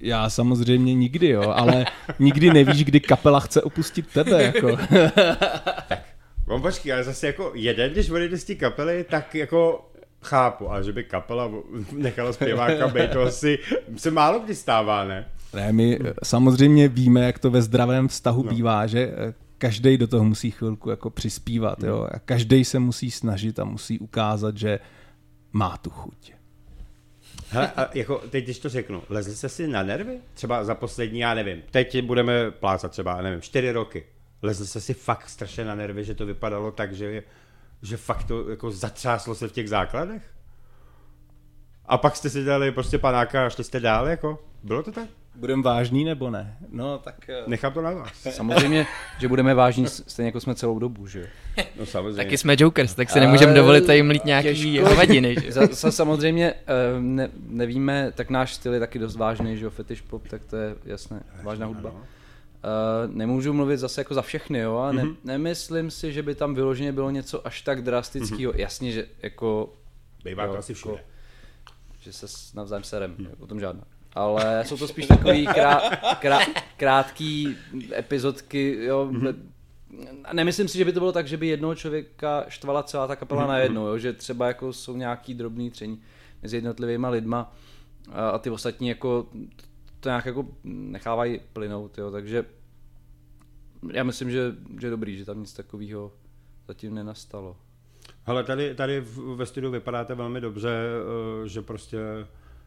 [0.00, 1.86] Já samozřejmě nikdy, jo, ale
[2.18, 4.78] nikdy nevíš, kdy kapela chce opustit tebe, jako.
[6.48, 9.90] On počkej, ale zase jako jeden, když odejde z té kapely, tak jako
[10.22, 11.50] chápu, ale že by kapela
[11.92, 13.58] nechala zpěváka být, to asi
[13.96, 15.28] se málo kdy stává, ne?
[15.54, 18.52] Ne, my eh, samozřejmě víme, jak to ve zdravém vztahu no.
[18.52, 19.12] bývá, že
[19.60, 23.98] každý do toho musí chvilku jako přispívat, jo, a každý se musí snažit a musí
[23.98, 24.78] ukázat, že
[25.52, 26.32] má tu chuť.
[27.48, 30.18] Hele, a jako teď, když to řeknu, lezli jste si na nervy?
[30.34, 34.04] Třeba za poslední, já nevím, teď budeme plácat třeba, nevím, čtyři roky.
[34.42, 37.22] Lezli jste si fakt strašně na nervy, že to vypadalo tak, že,
[37.82, 40.22] že fakt to jako zatřáslo se v těch základech?
[41.86, 44.38] A pak jste si dali prostě panáka a šli jste dál, jako?
[44.62, 45.08] Bylo to tak?
[45.34, 46.56] Budeme vážný nebo ne?
[46.70, 47.28] No tak...
[47.28, 48.12] eh, Nechám to na vás.
[48.30, 48.86] Samozřejmě,
[49.18, 51.26] že budeme vážní stejně jako jsme celou dobu, že jo.
[51.78, 52.16] No samozřejmě.
[52.16, 55.36] Taky jsme Jokers, tak si nemůžeme dovolit tady mlít nějaký hovadiny.
[55.44, 55.52] že?
[55.90, 60.28] Samozřejmě eh, ne, nevíme, tak náš styl je taky dost vážný, že jo, fetish pop,
[60.28, 61.92] tak to je jasné, vážná hudba.
[62.64, 66.54] Uh, nemůžu mluvit zase jako za všechny, jo, a ne, nemyslím si, že by tam
[66.54, 68.52] vyloženě bylo něco až tak drastického.
[68.56, 69.74] Jasně, že jako,
[70.24, 70.94] Bývá to asi všude.
[70.94, 71.10] jako
[72.00, 73.84] že se navzájem serem, o tom žádná.
[74.14, 75.80] Ale jsou to spíš takový krá,
[76.20, 76.38] krá,
[76.76, 77.56] krátký
[77.98, 79.10] epizodky, jo,
[80.24, 83.16] a nemyslím si, že by to bylo tak, že by jednoho člověka štvala celá ta
[83.16, 83.98] kapela najednou, jo?
[83.98, 86.02] že třeba jako jsou nějaký drobný tření
[86.42, 87.52] mezi jednotlivýma lidma
[88.12, 89.26] a, a ty ostatní jako
[90.00, 92.10] to nějak jako nechávají plynout, jo?
[92.10, 92.44] takže
[93.92, 96.12] já myslím, že, že je dobrý, že tam nic takového
[96.68, 97.56] zatím nenastalo.
[98.22, 99.00] Hele, tady, tady
[99.34, 101.98] ve studiu vypadáte velmi dobře, eh, že prostě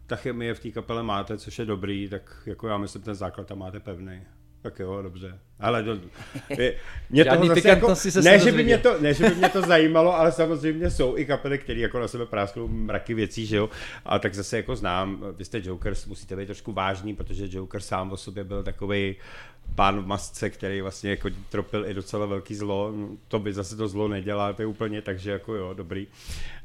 [0.08, 3.48] ta chemie v té kapele máte, což je dobrý, tak jako já myslím, ten základ
[3.48, 4.22] tam máte pevný.
[4.63, 5.39] Tak jo, dobře.
[5.60, 5.99] Ale do,
[7.10, 9.49] mě Žádný toho zase jako, se ne, že by mě to, ne, že by mě
[9.49, 13.58] to zajímalo, ale samozřejmě jsou i kapely, které jako na sebe prásknou mraky věcí, že
[13.58, 13.69] jo.
[14.06, 18.12] A tak zase jako znám, vy jste Jokers, musíte být trošku vážní, protože Joker sám
[18.12, 19.15] o sobě byl takový
[19.76, 22.91] pán v masce, který vlastně jako tropil i docela velký zlo.
[22.95, 26.08] No, To by zase to zlo neděláte úplně, takže jako jo, dobrý.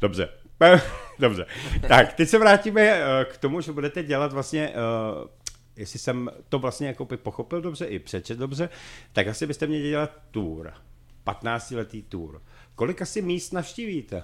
[0.00, 0.28] Dobře.
[1.18, 1.46] Dobře.
[1.88, 5.28] Tak, teď se vrátíme eh, k tomu, že budete dělat vlastně eh,
[5.78, 8.68] jestli jsem to vlastně jako pochopil dobře i přečet dobře,
[9.12, 10.72] tak asi byste měli dělat tour.
[11.26, 12.42] 15-letý tour.
[12.74, 14.22] Kolik asi míst navštívíte?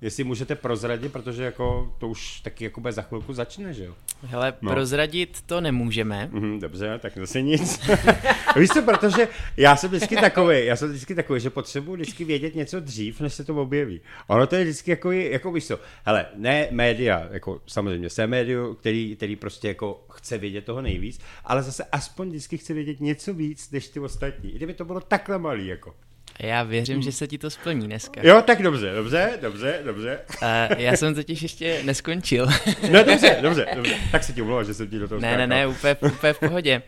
[0.00, 3.94] Jestli můžete prozradit, protože jako to už taky jako za chvilku začne, že jo?
[4.22, 4.70] Hele, No.
[4.70, 6.28] prozradit to nemůžeme.
[6.32, 7.80] Mhm, dobře, tak zase nic.
[8.56, 12.54] Víš co, protože já jsem vždycky takový, já jsem vždycky takový, že potřebuji vždycky vědět
[12.54, 14.00] něco dřív, než se to objeví.
[14.26, 18.74] Ono to je vždycky jako, jako víš co, hele, ne média, jako samozřejmě jsem médiu,
[18.74, 23.34] který, který prostě jako chce vědět toho nejvíc, ale zase aspoň vždycky chce vědět něco
[23.34, 24.50] víc, než ty ostatní.
[24.52, 25.94] I kdyby to bylo takhle malý, jako.
[26.38, 28.20] Já věřím, že se ti to splní dneska.
[28.24, 30.18] Jo, tak dobře, dobře, dobře, dobře.
[30.42, 32.46] Uh, já jsem totiž ještě neskončil.
[32.90, 33.94] No dobře, dobře, dobře.
[34.12, 36.38] Tak se ti omlouvám, že jsem ti do toho ne, ne, ne, úplně, úplně v
[36.40, 36.82] pohodě.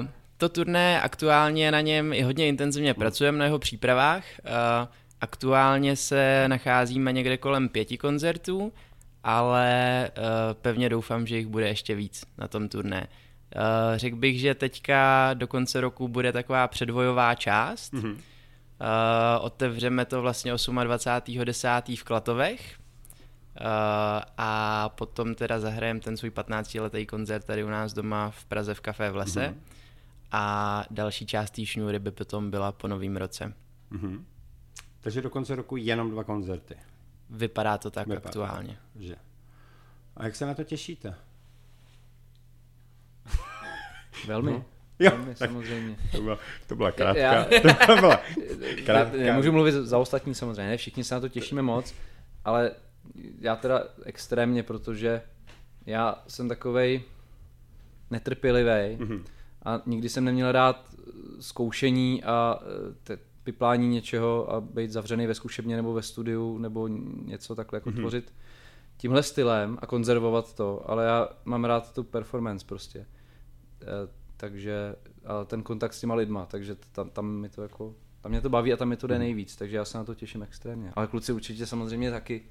[0.00, 4.24] Uh, to turné aktuálně na něm i hodně intenzivně pracujeme na jeho přípravách.
[4.44, 4.88] Uh,
[5.20, 8.72] aktuálně se nacházíme někde kolem pěti koncertů,
[9.24, 10.24] ale uh,
[10.62, 13.06] pevně doufám, že jich bude ještě víc na tom turné.
[13.56, 17.92] Uh, řekl bych, že teďka do konce roku bude taková předvojová část.
[17.92, 18.16] Mm-hmm.
[18.80, 21.96] Uh, otevřeme to vlastně 28.10.
[21.98, 22.78] v Klatovech.
[23.60, 23.66] Uh,
[24.38, 28.80] a potom teda zahrajeme ten svůj 15-letý koncert tady u nás doma v Praze v
[28.80, 29.40] Café v lese.
[29.48, 29.76] Mm-hmm.
[30.32, 33.54] A další část té šňůry by potom byla po novém roce.
[35.00, 36.76] Takže do konce roku jenom dva koncerty.
[37.30, 38.28] Vypadá to tak Vypadá.
[38.28, 38.78] aktuálně.
[38.96, 39.16] Že.
[40.16, 41.14] A jak se na to těšíte?
[44.26, 44.50] Velmi.
[44.50, 44.64] No.
[44.98, 45.96] Jo, samozřejmě.
[46.12, 47.20] to byla, to byla krátká.
[47.20, 47.44] Já-
[47.86, 48.20] To byla
[48.86, 49.16] krátká.
[49.16, 51.94] Nemůžu mluvit za ostatní samozřejmě, ne všichni se na to těšíme moc,
[52.44, 52.70] ale
[53.40, 55.22] já teda extrémně, protože
[55.86, 57.02] já jsem takovej
[58.10, 58.96] netrpělivý
[59.64, 61.02] a nikdy jsem neměl rád eh,
[61.40, 66.88] zkoušení a eh, te- vyplání něčeho a být zavřený ve zkušebně nebo ve studiu nebo
[67.24, 68.34] něco takhle jako tvořit
[68.96, 73.06] tímhle stylem a konzervovat to, ale já mám rád tu performance prostě.
[74.36, 78.40] Takže a ten kontakt s těma lidma, takže tam, tam mi to jako, tam mě
[78.40, 80.92] to baví a tam mi to jde nejvíc, takže já se na to těším extrémně.
[80.94, 82.42] Ale kluci určitě samozřejmě taky.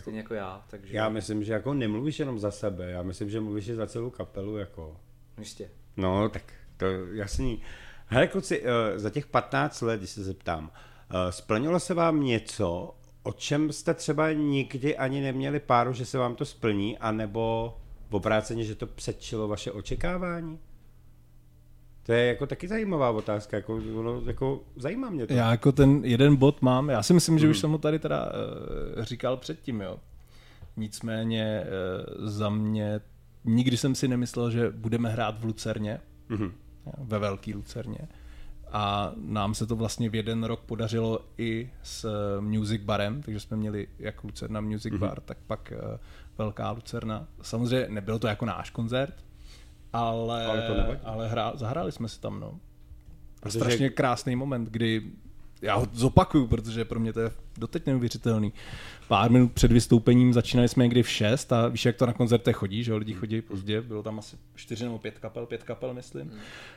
[0.00, 3.40] Stejně jako já, takže Já myslím, že jako nemluvíš jenom za sebe, já myslím, že
[3.40, 4.96] mluvíš i za celou kapelu, jako.
[5.38, 5.70] jistě.
[5.96, 6.42] No, tak
[6.76, 7.62] to jasný.
[8.06, 10.70] Hele, kluci, eh, za těch 15 let, když se zeptám,
[11.10, 16.18] eh, splnilo se vám něco, o čem jste třeba nikdy ani neměli páru, že se
[16.18, 17.74] vám to splní, anebo
[18.10, 20.58] obráceně, že to předčilo vaše očekávání?
[22.02, 25.32] To je jako taky zajímavá otázka, jako, ono, jako zajímá mě to.
[25.32, 28.26] Já jako ten jeden bod mám, já si myslím, že už jsem ho tady teda
[28.96, 29.98] uh, říkal předtím, jo.
[30.76, 31.64] Nicméně
[32.18, 33.00] uh, za mě
[33.44, 36.00] nikdy jsem si nemyslel, že budeme hrát v Lucerně,
[36.86, 37.98] jo, ve velký Lucerně.
[38.72, 43.40] A nám se to vlastně v jeden rok podařilo i s eh, Music Barem, takže
[43.40, 45.00] jsme měli jak Lucerna Music Mhm.
[45.00, 45.96] Bar, tak pak uh,
[46.38, 47.26] Velká Lucerna.
[47.42, 49.14] Samozřejmě nebylo to jako náš koncert,
[49.92, 51.00] ale, Ale to nevadí.
[51.04, 52.46] ale hrá, zahráli jsme si tam, no.
[52.48, 52.58] A
[53.40, 55.02] Protože- strašně krásný moment, kdy
[55.62, 58.52] já ho zopakuju, protože pro mě to je doteď neuvěřitelný.
[59.08, 62.56] Pár minut před vystoupením začínali jsme někdy v 6 a víš, jak to na koncertech
[62.56, 66.32] chodí, že lidi chodí pozdě, bylo tam asi 4 nebo 5 kapel, 5 kapel, myslím.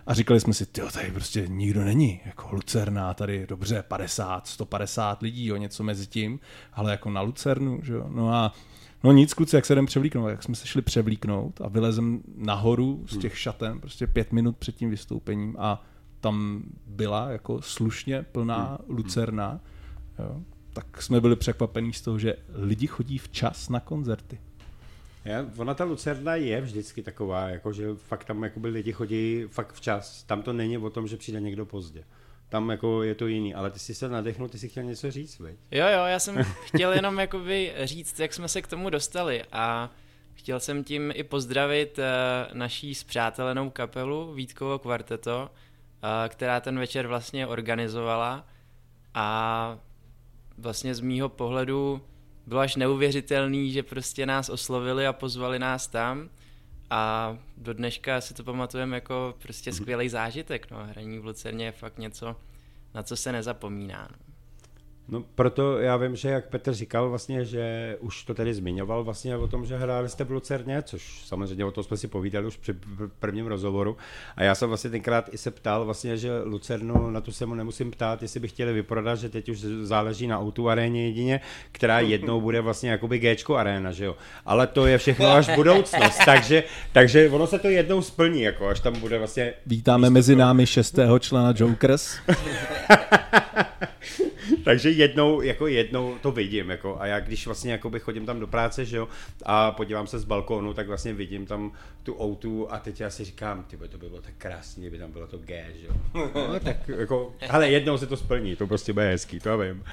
[0.07, 5.21] A říkali jsme si, ty tady prostě nikdo není, jako Lucerna, tady dobře 50, 150
[5.21, 6.39] lidí, jo, něco mezi tím,
[6.73, 8.05] ale jako na Lucernu, že jo.
[8.09, 8.53] No a
[9.03, 13.03] No nic, kluci, jak se jdem převlíknout, jak jsme se šli převlíknout a vylezem nahoru
[13.07, 15.83] z těch šaten, prostě pět minut před tím vystoupením a
[16.21, 19.59] tam byla jako slušně plná lucerna,
[20.19, 20.41] jo,
[20.73, 24.39] tak jsme byli překvapení z toho, že lidi chodí včas na koncerty.
[25.25, 29.73] Je, ona ta Lucerna je vždycky taková, jako že fakt tam jakoby lidi chodí fakt
[29.73, 30.23] včas.
[30.23, 32.03] Tam to není o tom, že přijde někdo pozdě.
[32.49, 35.39] Tam jako je to jiný, ale ty jsi se nadechnul, ty jsi chtěl něco říct,
[35.39, 35.55] veď?
[35.71, 39.91] Jo, jo, já jsem chtěl jenom jakoby říct, jak jsme se k tomu dostali a
[40.33, 42.03] chtěl jsem tím i pozdravit uh,
[42.57, 45.49] naší zpřátelenou kapelu Vítkovo kvarteto,
[46.27, 48.47] která ten večer vlastně organizovala
[49.13, 49.77] a
[50.57, 52.01] vlastně z mýho pohledu
[52.47, 56.29] bylo až neuvěřitelný, že prostě nás oslovili a pozvali nás tam
[56.89, 59.77] a do dneška si to pamatujeme jako prostě mhm.
[59.77, 62.35] skvělý zážitek, no, hraní v Lucerně je fakt něco,
[62.93, 64.07] na co se nezapomíná.
[64.11, 64.30] No.
[65.09, 69.37] No proto já vím, že jak Petr říkal vlastně, že už to tady zmiňoval vlastně
[69.37, 72.57] o tom, že hráli jste v Lucerně, což samozřejmě o tom jsme si povídali už
[72.57, 72.75] při
[73.19, 73.97] prvním rozhovoru.
[74.35, 77.55] A já jsem vlastně tenkrát i se ptal vlastně, že Lucernu, na to se mu
[77.55, 81.99] nemusím ptát, jestli by chtěli vyprodat, že teď už záleží na Outu aréně jedině, která
[81.99, 84.15] jednou bude vlastně jakoby Gčko aréna, že jo.
[84.45, 88.79] Ale to je všechno až budoucnost, takže, takže ono se to jednou splní, jako až
[88.79, 89.53] tam bude vlastně...
[89.65, 92.15] Vítáme mezi námi šestého člena Jokers.
[94.63, 98.47] Takže jednou, jako jednou to vidím, jako, a já když vlastně jakoby chodím tam do
[98.47, 99.07] práce, že jo,
[99.43, 101.71] a podívám se z balkónu, tak vlastně vidím tam
[102.03, 105.11] tu outu a teď já si říkám, ty to by bylo tak krásně, kdyby tam
[105.11, 105.93] bylo to G, že jo.
[106.35, 109.83] No, tak jako, ale jednou se to splní, to prostě bude hezký, to vím.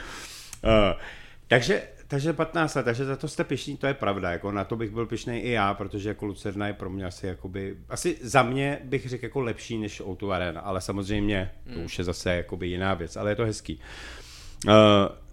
[0.64, 1.00] Uh,
[1.48, 4.76] takže takže 15 let, takže za to jste pišní, to je pravda, jako na to
[4.76, 8.42] bych byl pišný i já, protože jako Lucerna je pro mě asi jakoby, asi za
[8.42, 11.84] mě bych řekl jako lepší než O2 Arena, ale samozřejmě to hmm.
[11.84, 13.74] už je zase jakoby jiná věc, ale je to hezký.
[13.74, 14.17] Uh,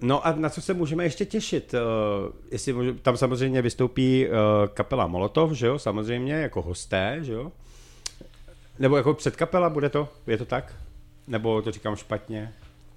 [0.02, 1.74] no a na co se můžeme ještě těšit?
[1.74, 4.34] Uh, jestli můžu, tam samozřejmě vystoupí uh,
[4.74, 7.52] kapela Molotov, že jo, samozřejmě, jako hosté, že jo?
[8.80, 10.10] Nebo jako předkapela bude to?
[10.28, 10.74] Je to tak?
[11.28, 12.54] Nebo to říkám špatně?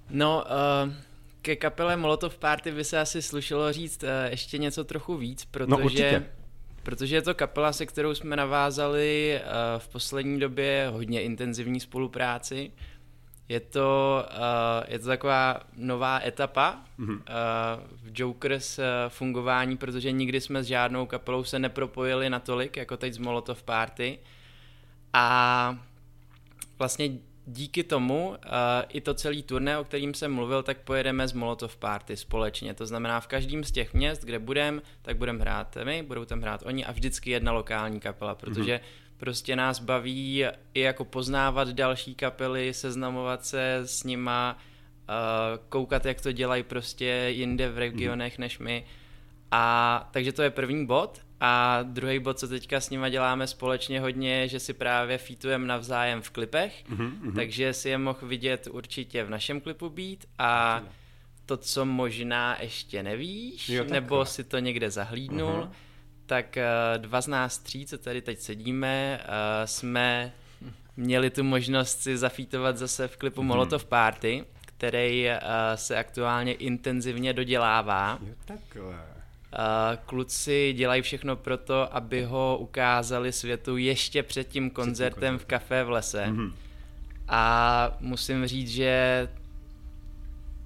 [0.09, 0.43] No,
[0.85, 0.93] uh,
[1.41, 5.77] ke kapele Molotov Party by se asi slušelo říct uh, ještě něco trochu víc, no,
[5.77, 6.19] protože...
[6.19, 6.25] No,
[6.83, 12.71] Protože je to kapela, se kterou jsme navázali uh, v poslední době hodně intenzivní spolupráci.
[13.49, 17.17] Je to, uh, je to taková nová etapa mm-hmm.
[17.17, 17.21] uh,
[17.91, 23.13] v Jokers uh, fungování, protože nikdy jsme s žádnou kapelou se nepropojili natolik, jako teď
[23.13, 24.19] z Molotov Party.
[25.13, 25.77] A
[26.79, 27.09] vlastně
[27.45, 28.35] díky tomu uh,
[28.89, 32.73] i to celý turné, o kterým jsem mluvil, tak pojedeme z Molotov Party společně.
[32.73, 36.41] To znamená, v každém z těch měst, kde budeme, tak budeme hrát my, budou tam
[36.41, 41.69] hrát oni a vždycky jedna lokální kapela, protože mm-hmm prostě nás baví i jako poznávat
[41.69, 44.57] další kapely, seznamovat se s nima,
[45.09, 48.41] uh, koukat, jak to dělají prostě jinde v regionech mm.
[48.41, 48.85] než my.
[49.51, 51.21] A takže to je první bod.
[51.41, 56.21] A druhý bod, co teďka s nima děláme společně hodně, že si právě fítujeme navzájem
[56.21, 57.35] v klipech, mm-hmm.
[57.35, 60.83] takže si je mohl vidět určitě v našem klipu být a
[61.45, 65.88] to, co možná ještě nevíš, jo, nebo si to někde zahlídnul, uh-huh
[66.29, 66.65] tak eh,
[66.97, 70.33] dva z nás tří, co tady teď sedíme, eh, jsme
[70.97, 73.47] měli tu možnost si zafítovat zase v klipu mhm.
[73.47, 75.39] Molotov Party, který eh,
[75.75, 78.19] se aktuálně intenzivně dodělává.
[78.21, 78.95] Jo, takhle.
[80.05, 85.83] Kluci dělají všechno pro to, aby ho ukázali světu ještě před tím koncertem v Café
[85.83, 86.25] v lese.
[86.25, 86.51] Mm-hmm.
[87.27, 89.27] A musím říct, že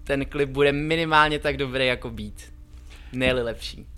[0.04, 2.54] ten klip bude minimálně tak dobrý jako být.
[3.14, 3.93] ne lepší.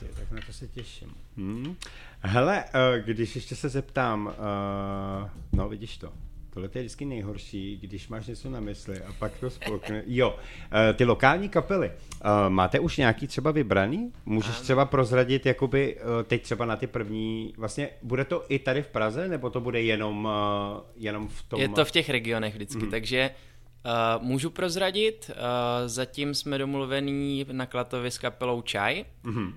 [0.00, 1.14] Ty, tak na to se těším.
[1.36, 1.76] Hmm.
[2.20, 6.12] Hele, uh, když ještě se zeptám, uh, no vidíš to,
[6.50, 10.02] tohle je vždycky nejhorší, když máš něco na mysli a pak to spolkne.
[10.06, 14.12] Jo, uh, ty lokální kapely, uh, máte už nějaký třeba vybraný?
[14.26, 14.62] Můžeš ano.
[14.62, 18.88] třeba prozradit, jakoby uh, teď třeba na ty první, vlastně bude to i tady v
[18.88, 21.60] Praze, nebo to bude jenom, uh, jenom v tom?
[21.60, 22.90] Je to v těch regionech vždycky, mm.
[22.90, 23.30] takže
[24.16, 25.36] Uh, můžu prozradit, uh,
[25.86, 29.04] zatím jsme domluvený na Klatovi s kapelou Čaj.
[29.24, 29.52] Mm-hmm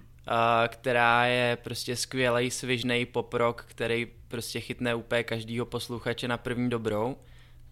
[0.68, 7.18] která je prostě skvělý, svižný poprok, který prostě chytne úplně každýho posluchače na první dobrou.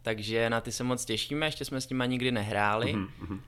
[0.02, 2.96] Takže na ty se moc těšíme, ještě jsme s nimi nikdy nehráli.
[2.96, 3.40] Mm-hmm.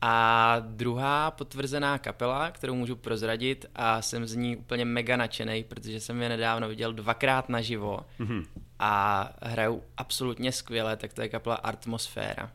[0.00, 6.00] A druhá potvrzená kapela, kterou můžu prozradit a jsem z ní úplně mega nadšený, protože
[6.00, 8.44] jsem je nedávno viděl dvakrát naživo mm-hmm.
[8.78, 12.50] a hrajou absolutně skvěle, tak to je kapela Atmosféra.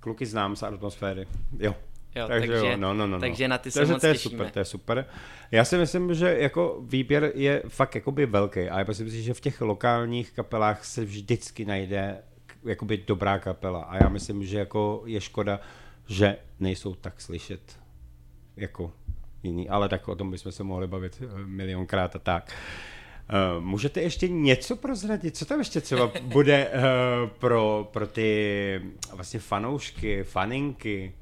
[0.00, 1.26] kluky znám z atmosféry.
[1.58, 1.74] Jo.
[2.14, 4.12] Jo, takže, takže, jo, no, no, no, takže na ty se takže moc to je
[4.12, 4.30] těšíme.
[4.30, 5.06] super, to je super.
[5.50, 9.34] Já si myslím, že jako výběr je fakt jakoby velký a já myslím si, že
[9.34, 12.22] v těch lokálních kapelách se vždycky najde
[12.64, 15.60] jakoby dobrá kapela a já myslím, že jako je škoda,
[16.06, 17.78] že nejsou tak slyšet
[18.56, 18.92] jako
[19.42, 22.52] jiný, ale tak o tom bychom se mohli bavit eh, milionkrát a tak.
[23.56, 25.36] Uh, můžete ještě něco prozradit?
[25.36, 28.80] Co tam ještě třeba bude uh, pro, pro ty
[29.12, 31.12] vlastně fanoušky, faninky?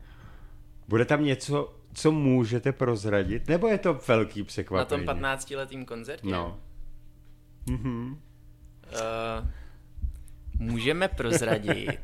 [0.93, 3.49] Bude tam něco, co můžete prozradit?
[3.49, 5.07] Nebo je to velký Na překvapení?
[5.07, 6.27] tom 15-letým koncertě?
[6.31, 6.59] No.
[7.67, 8.21] Mhm.
[8.93, 9.49] Uh,
[10.59, 12.01] můžeme prozradit,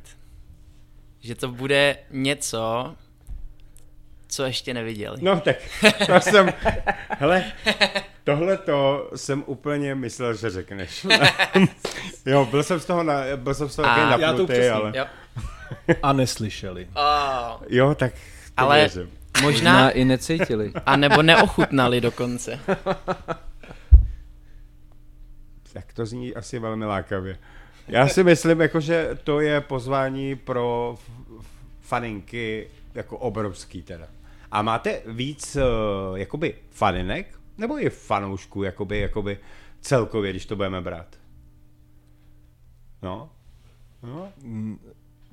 [1.20, 2.94] že to bude něco,
[4.28, 5.18] co ještě neviděli.
[5.22, 5.56] No tak,
[6.06, 6.52] to jsem,
[7.08, 7.52] hele,
[8.24, 11.06] tohle to jsem úplně myslel, že řekneš.
[12.26, 14.42] jo, byl jsem z toho, na, byl jsem z toho A- taky Já to napnutý,
[14.42, 14.72] upřesním.
[14.74, 14.92] ale...
[14.96, 15.06] Jo.
[16.02, 16.88] A neslyšeli.
[16.94, 18.12] Oh, Jo, tak
[18.62, 19.10] Ale- věřím.
[19.42, 20.72] Možná možná, i necítili.
[20.86, 22.60] a nebo neochutnali dokonce.
[25.72, 27.38] Tak to zní asi velmi lákavě.
[27.88, 30.98] Já si myslím, jako, že to je pozvání pro
[31.80, 34.06] faninky jako obrovský teda.
[34.50, 37.38] A máte víc uh, jakoby faninek?
[37.58, 39.38] Nebo i fanoušků jakoby, jakoby
[39.80, 41.16] celkově, když to budeme brát?
[43.02, 43.30] No?
[44.02, 44.32] no?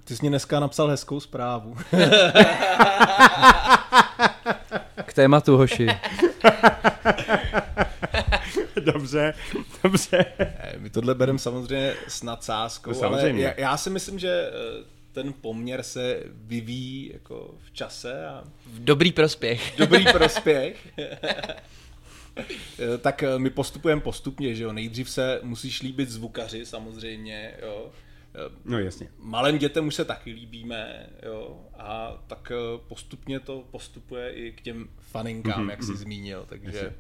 [0.06, 1.76] Ty jsi mě dneska napsal hezkou zprávu.
[5.06, 5.88] K tématu, hoši.
[8.80, 9.34] dobře,
[9.84, 10.26] dobře.
[10.78, 13.46] My tohle bereme samozřejmě s nadsázkou, No, samozřejmě.
[13.46, 14.52] ale já, já si myslím, že eh,
[15.12, 19.74] ten poměr se vyvíjí jako v čase a V dobrý prospěch.
[19.78, 20.88] dobrý prospěch.
[22.80, 24.74] Eh, tak eh, my postupujeme postupně, že jo.
[24.74, 27.92] Nejdřív se musíš líbit zvukaři samozřejmě, jo.
[28.38, 29.08] Eh, No jasně.
[29.20, 31.60] Malým dětem už se taky líbíme, jo.
[31.80, 36.94] A tak eh, postupně to postupuje i k těm faninkám, Mhm, jak jsi zmínil, takže...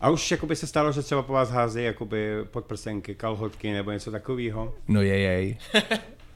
[0.00, 4.10] A už jakoby se stalo, že třeba po vás hází jakoby podprsenky, kalhotky nebo něco
[4.10, 4.74] takového?
[4.88, 5.58] No je jej.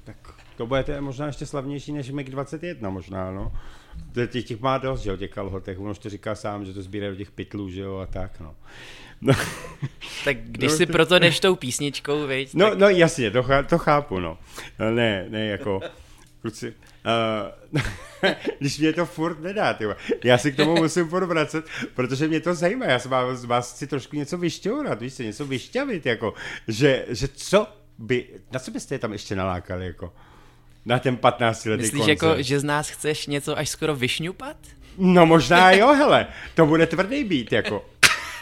[0.05, 0.17] Tak
[0.57, 3.53] to budete možná ještě slavnější než MiG-21 možná, no.
[4.29, 5.79] Těch, těch má dost, že jo, těch kalhotek.
[5.81, 8.41] On už to říká sám, že to sbírají do těch pytlů, že jo, a tak,
[8.41, 8.55] no.
[9.21, 9.35] No,
[10.25, 13.43] Tak když No, si to- proto jdeš tou písničkou, viď, no, tak no jasně, to,
[13.43, 14.39] chá- to chápu, no.
[14.79, 14.91] no.
[14.91, 15.81] Ne, ne, jako,
[16.43, 16.75] kluci,
[17.75, 19.97] uh, když mě to furt nedá, tyva.
[20.25, 21.65] Já si k tomu musím furt vracet,
[21.95, 25.47] protože mě to zajímá, já se vás, vás chci trošku něco vyšťourat, víš, co, něco
[25.47, 26.35] vyšťavit, jako,
[26.69, 27.67] že, že co
[27.99, 30.13] by, na co byste je tam ještě nalákali, jako,
[30.87, 32.11] na ten 15 letý myslíš, koncert.
[32.29, 34.57] jako, že z nás chceš něco až skoro vyšňupat?
[34.99, 37.85] No možná jo, hele, to bude tvrdý být, jako.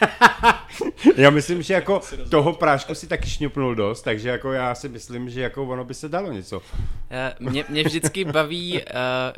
[1.17, 5.29] já myslím, že jako toho prášku si taky šňupnul dost, takže jako já si myslím,
[5.29, 6.61] že jako ono by se dalo něco.
[7.11, 8.83] Eh, Mě, mě vždycky baví, eh,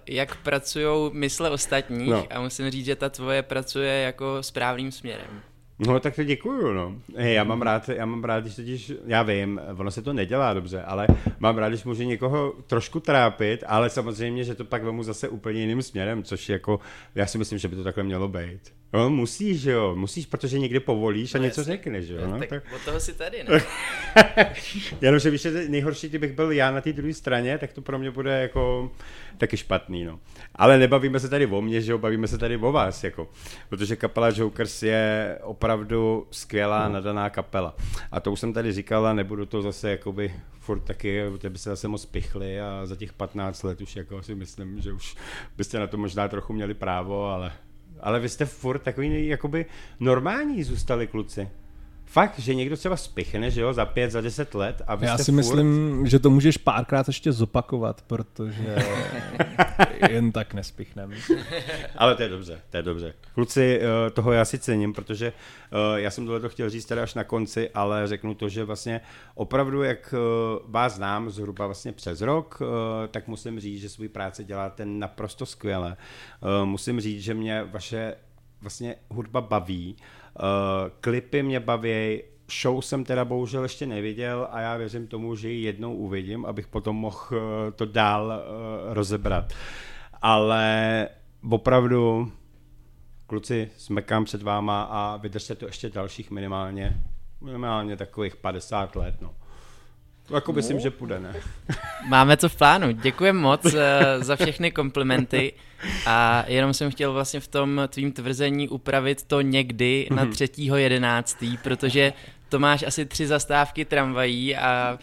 [0.08, 2.28] jak pracují mysle ostatních No.
[2.30, 5.42] a musím říct, že ta tvoje pracuje jako správným směrem.
[5.88, 6.96] No tak to děkuju, no.
[7.18, 10.54] Hej, já mám rád, já mám rád, když totiž, já vím, ono se to nedělá
[10.54, 11.08] dobře, ale
[11.40, 15.62] mám rád, když můžu někoho trošku trápit, ale samozřejmě, že to pak vemu zase úplně
[15.62, 16.80] jiným směrem, což jako,
[17.16, 18.60] já si myslím, že by to takhle mělo být.
[18.94, 21.74] No, musíš, že jo, musíš, protože někdy povolíš a No něco jasně.
[21.74, 22.28] řekneš, že jo.
[22.28, 22.64] No, tak, tak...
[22.76, 23.62] od toho si tady, ne?
[25.02, 28.12] Jenomže víš, že nejhorší, kdybych byl já na té druhé straně, tak to pro mě
[28.12, 28.92] bude jako
[29.38, 30.20] taky špatný, no.
[30.56, 33.30] Ale nebavíme se tady o mně, že jo, bavíme se tady o vás, jako.
[33.70, 36.94] Protože kapela Jokers je opravdu skvělá, no.
[36.94, 37.76] nadaná kapela.
[38.12, 41.58] A to už jsem tady říkal a nebudu to zase jakoby furt taky, protože by
[41.58, 45.16] se zase moc pichli a za těch 15 let už jako si myslím, že už
[45.58, 47.52] byste na to možná trochu měli právo, ale
[48.02, 49.66] ale vy jste furt takový jakoby
[50.00, 51.50] normální zůstali kluci.
[52.12, 55.18] Fakt, že někdo třeba spichne, že jo, za pět, za deset let a vy Já
[55.18, 55.36] si furt...
[55.36, 58.76] myslím, že to můžeš párkrát ještě zopakovat, protože
[60.10, 61.16] jen tak nespichneme.
[61.95, 63.14] Ale to je dobře, to je dobře.
[63.34, 67.01] Kluci, eh, toho já si cením, protože eh, já jsem tohle to chtěl říct tady
[67.01, 69.01] až na konci, ale řeknu to, že vlastně
[69.36, 70.18] opravdu, jak eh,
[70.66, 72.62] vás znám zhruba vlastně přes rok,
[73.12, 75.97] tak musím říct, že svůj práci děláte naprosto skvěle.
[76.64, 78.16] Musím říct, že mě vaše
[78.62, 79.95] vlastně hudba baví,
[81.02, 82.22] klipy mě baví,
[82.62, 86.68] show jsem teda bohužel ještě neviděl a já věřím tomu, že ji jednou uvidím, abych
[86.68, 89.54] potom mohl eh, to dál eh, rozebrat.
[90.22, 91.08] Ale
[91.50, 92.32] opravdu,
[93.28, 97.04] kluci, smekám před váma a vydržte to ještě dalších minimálně,
[97.42, 99.36] minimálně takových 50 let, no.
[100.30, 101.36] To jako myslím, že půjde, ne?
[102.08, 102.92] Máme to v plánu.
[102.92, 103.72] Děkujem moc uh,
[104.20, 105.54] za všechny komplimenty
[106.06, 111.58] a jenom jsem chtěl vlastně v tom tvým tvrzení upravit to někdy na třetího jedenáctý,
[111.58, 112.14] protože
[112.50, 115.00] to máš asi tři zastávky tramvají a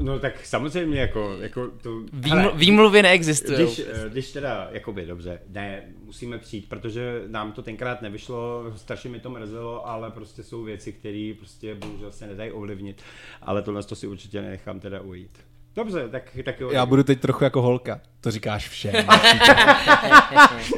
[0.00, 2.00] No tak samozřejmě, jako, jako to...
[2.12, 3.58] Výml, hele, výmluvy neexistují.
[3.58, 9.10] Když, eh, když teda, jakoby, dobře, ne, musíme přijít, protože nám to tenkrát nevyšlo, strašně
[9.10, 13.02] mi to mrzelo, ale prostě jsou věci, které prostě bohužel se nedají ovlivnit,
[13.42, 15.49] ale tohle to si určitě nechám teda ujít.
[15.76, 16.70] Dobře, tak, tak jo.
[16.70, 18.00] Já budu teď trochu jako holka.
[18.20, 18.94] To říkáš všem.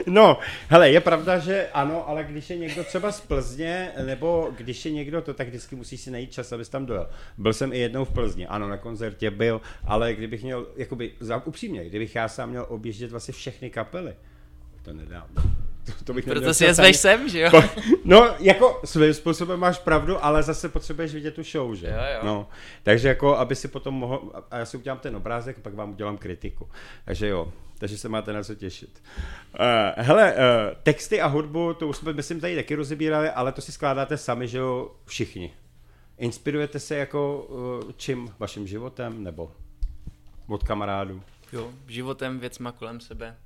[0.07, 0.39] no,
[0.69, 4.93] hele, je pravda, že ano, ale když je někdo třeba z Plzně, nebo když je
[4.93, 7.09] někdo to, tak vždycky musí si najít čas, abys tam dojel.
[7.39, 11.13] Byl jsem i jednou v Plzni, ano, na koncertě byl, ale kdybych měl, jakoby,
[11.45, 14.15] upřímně, kdybych já sám měl objíždět vlastně všechny kapely,
[14.83, 15.27] to nedám.
[15.85, 17.63] To, to bych Proto si je zveš sem, že jo?
[18.05, 21.87] No, jako svým způsobem máš pravdu, ale zase potřebuješ vidět tu show, že?
[21.87, 22.21] Jo, jo.
[22.23, 22.49] No,
[22.83, 26.17] takže jako, aby si potom mohl, a já si udělám ten obrázek, pak vám udělám
[26.17, 26.69] kritiku.
[27.05, 29.03] Takže jo, takže se máte na co těšit.
[29.61, 30.39] Uh, hele, uh,
[30.83, 34.49] texty a hudbu, to už jsme, myslím, tady taky rozebírali, ale to si skládáte sami,
[34.49, 35.53] že jo, všichni.
[36.19, 37.47] Inspirujete se jako
[37.85, 38.35] uh, čím?
[38.39, 39.53] Vaším životem nebo
[40.49, 41.23] od kamarádů?
[41.53, 43.37] Jo, životem, věcma kolem sebe.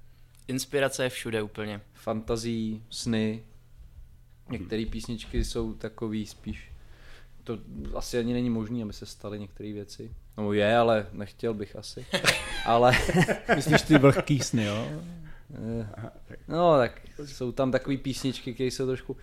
[0.49, 1.81] Inspirace je všude úplně.
[1.95, 3.45] Fantazí, sny.
[4.51, 6.77] Některé písničky jsou takový spíš
[7.47, 7.59] to
[7.95, 10.15] asi ani není možné, aby se staly některé věci.
[10.37, 12.07] No je, ale nechtěl bych asi.
[12.67, 12.93] ale...
[13.55, 14.89] Myslíš ty vlhký sny, jo?
[15.55, 15.89] Eh,
[16.49, 19.19] no, tak jsou tam takové písničky, které jsou trošku uh,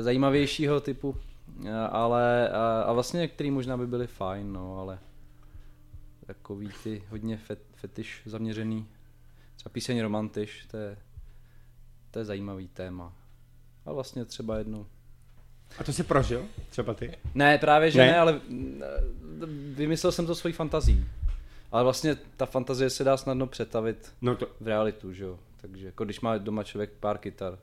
[0.00, 2.56] zajímavějšího typu, uh, ale uh,
[2.90, 4.98] a vlastně některé možná by byly fajn, no, ale
[6.26, 8.86] takový ty hodně fet, fetiš zaměřený
[9.56, 10.96] Třeba píseň Romantiš, to je,
[12.10, 13.12] to je zajímavý téma.
[13.86, 14.86] A vlastně třeba jednou.
[15.78, 16.46] A to jsi prožil?
[16.70, 17.18] Třeba ty?
[17.34, 18.40] Ne, právě že ne, ne ale
[19.74, 21.06] vymyslel jsem to svojí fantazí.
[21.72, 24.46] Ale vlastně ta fantazie se dá snadno přetavit no to...
[24.60, 25.38] v realitu, že jo.
[25.60, 27.58] Takže jako když má doma člověk pár kytar,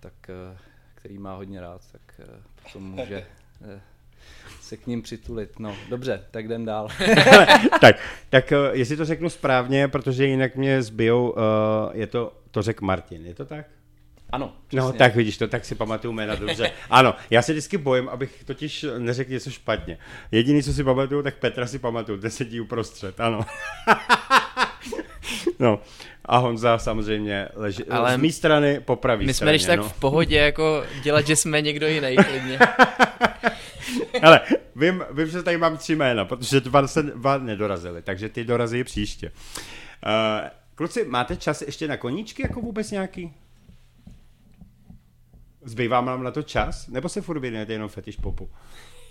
[0.00, 0.58] tak, eh,
[0.94, 3.26] který má hodně rád, tak eh, potom může
[3.64, 3.80] eh,
[4.66, 5.58] se k ním přitulit.
[5.58, 6.88] No, dobře, tak jdem dál.
[7.80, 7.96] tak,
[8.30, 11.36] tak uh, jestli to řeknu správně, protože jinak mě zbijou, uh,
[11.92, 13.66] je to, to řekl Martin, je to tak?
[14.30, 14.52] Ano.
[14.66, 14.80] Přesně.
[14.80, 16.70] No, tak vidíš to, tak si pamatuju jména dobře.
[16.90, 19.98] Ano, já se vždycky bojím, abych totiž neřekl něco špatně.
[20.32, 23.40] Jediný, co si pamatuju, tak Petra si pamatuju, ten sedí uprostřed, ano.
[25.58, 25.80] no,
[26.24, 29.88] a Honza samozřejmě leží Ale z mé strany po pravý My jsme když tak no.
[29.88, 32.58] v pohodě jako dělat, že jsme někdo jiný klidně.
[34.22, 34.40] Ale
[34.76, 38.84] vím, vím, že tady mám tři jména, protože dva se dva nedorazili, takže ty dorazí
[38.84, 39.32] příště.
[40.06, 43.34] Uh, kluci, máte čas ještě na koníčky, jako vůbec nějaký?
[45.64, 46.88] Zbývá nám na to čas?
[46.88, 48.50] Nebo se furt věnujete jenom fetiš popu?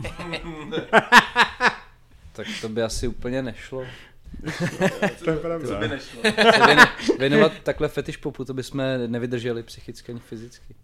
[2.34, 3.86] tak to by asi úplně nešlo.
[5.24, 5.68] to je pravda.
[5.68, 6.22] To by nešlo.
[7.20, 10.76] věnovat takhle fetiš popu, to bychom nevydrželi psychicky ani fyzicky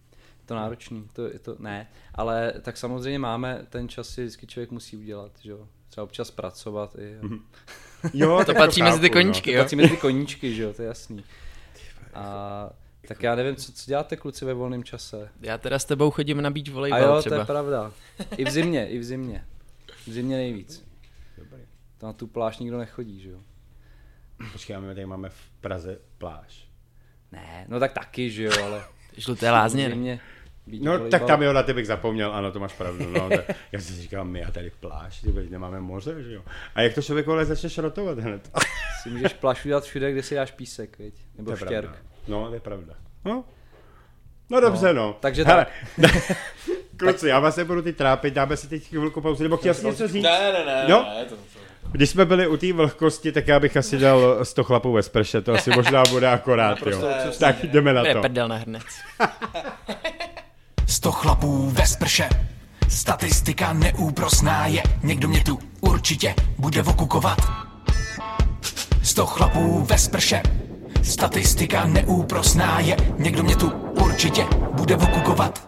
[0.52, 4.72] to náročný, to, je to ne, ale tak samozřejmě máme, ten čas si vždycky člověk
[4.72, 7.18] musí udělat, že jo, třeba občas pracovat i.
[7.22, 7.41] Mm-hmm.
[8.14, 9.14] Jo, to patří mezi ty no.
[9.14, 9.58] koníčky, no.
[9.58, 9.60] jo.
[9.60, 11.24] To patří mezi ty koníčky, že jo, to je jasný.
[12.14, 12.70] A
[13.08, 15.30] tak já nevím, co, co děláte kluci ve volném čase.
[15.41, 17.36] Já teda s tebou chodím na beach volejbal A jo, třeba.
[17.36, 17.91] to je pravda.
[18.38, 19.45] I v zimě, i v zimě.
[20.08, 20.86] V zimě nejvíc.
[21.38, 21.62] Dobrý.
[21.97, 23.39] To na tu pláž nikdo nechodí, že jo.
[24.52, 26.68] Počkej, my tady máme v Praze pláž.
[27.32, 28.84] Ne, no tak taky, že jo, ale...
[29.18, 29.89] Žluté lázně.
[29.89, 30.20] Zimě,
[30.68, 31.09] no volejbal.
[31.09, 33.09] tak tam jo, na ty bych zapomněl, ano, to máš pravdu.
[33.09, 36.41] No, tak, já si říkám, my a tady pláž, ty nemáme moře, že jo.
[36.76, 38.51] A jak to člověk ale začne šrotovat hned?
[39.03, 41.14] si můžeš pláž udělat všude, kde si dáš písek, viď?
[41.38, 41.70] Nebo štěrk.
[41.70, 41.95] Pravda.
[42.28, 42.93] No, to je pravda.
[43.26, 43.43] No,
[44.49, 44.93] No dobře, no.
[44.93, 45.16] no.
[45.20, 45.66] Takže Hele,
[46.01, 46.12] tak.
[46.97, 50.07] Kluci, já vás nebudu ty trápit, dáme si teď chvilku pauzu, nebo chtěl jsi něco
[50.07, 50.24] říct?
[50.24, 51.05] Ne, ne, ne, no?
[51.18, 51.41] ne, to, to.
[51.91, 55.41] Když jsme byli u té vlhkosti, tak já bych asi dal 100 chlapů ve sprše,
[55.41, 57.01] to asi možná bude akorát, jo.
[57.39, 58.12] Tak jdeme na to.
[58.12, 58.84] To je prdel na hrnec.
[60.92, 62.30] 100 chlapů ve sprše,
[62.88, 67.38] statistika neúprosná je, někdo mě tu určitě bude vokukovat.
[69.04, 70.42] 100 chlapů ve sprše,
[71.04, 73.70] statistika neúprosná je, někdo mě tu
[74.04, 75.68] určitě bude vokukovat.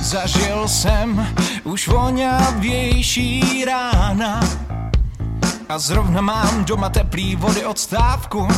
[0.00, 1.34] Zažil jsem
[1.64, 4.39] už voňavější rána
[5.70, 8.48] a zrovna mám doma teplý vody od stávku.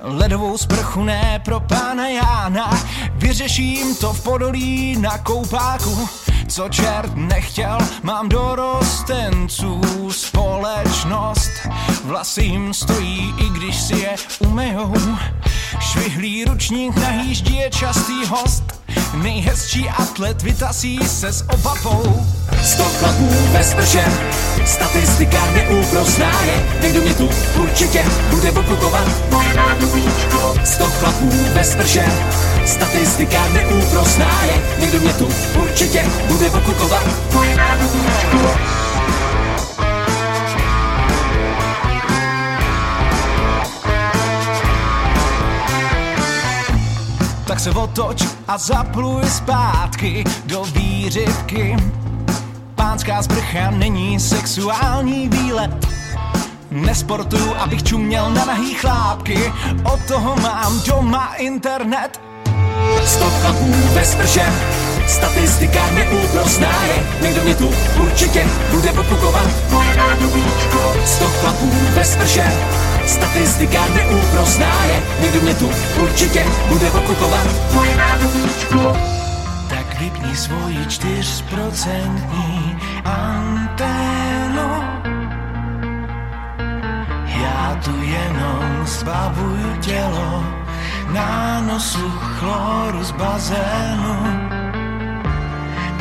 [0.00, 2.70] Ledovou sprchu ne pro pána Jána.
[3.14, 6.08] Vyřeším to v podolí na koupáku.
[6.48, 9.80] Co čert nechtěl, mám dorostenců
[10.10, 11.50] společnost
[12.06, 14.94] Vlasy jim stojí, i když si je umejou.
[15.80, 17.10] Švihlý ručník na
[17.50, 18.65] je častý host
[19.22, 22.26] Nejhezčí atlet vytasí se s obavou.
[22.62, 24.04] Sto chlapů ve sprše,
[24.64, 26.78] statistika neúprosná je.
[26.82, 27.28] Někdo mě tu
[27.62, 29.08] určitě bude pokukovat.
[30.64, 32.04] Sto chlapů ve sprše,
[32.66, 34.62] statistika neúprosná je.
[34.80, 35.28] Někdo mě tu
[35.62, 37.04] určitě bude pokukovat.
[47.46, 51.76] Tak se otoč a zapluj zpátky do výřivky.
[52.74, 55.86] Pánská sprcha není sexuální výlet.
[56.70, 59.52] Nesportuju, abych čuměl na nahý chlápky.
[59.84, 62.20] Od toho mám doma internet.
[63.04, 64.52] Sto chlapů ve sprše,
[65.08, 67.06] statistika neúprosná je.
[67.22, 67.70] Někdo mě tu
[68.02, 69.46] určitě bude pokukovat.
[71.04, 72.52] Sto chlapů ve sprše,
[73.06, 75.02] statistika neúprosná je.
[75.22, 75.70] Někdo mě tu
[76.02, 77.46] určitě bude pokukovat.
[79.68, 84.68] Tak vypni svoji čtyřprocentní anténu.
[87.26, 90.44] Já tu jenom zbavuju tělo
[91.12, 94.16] na nosu chloru z bazénu.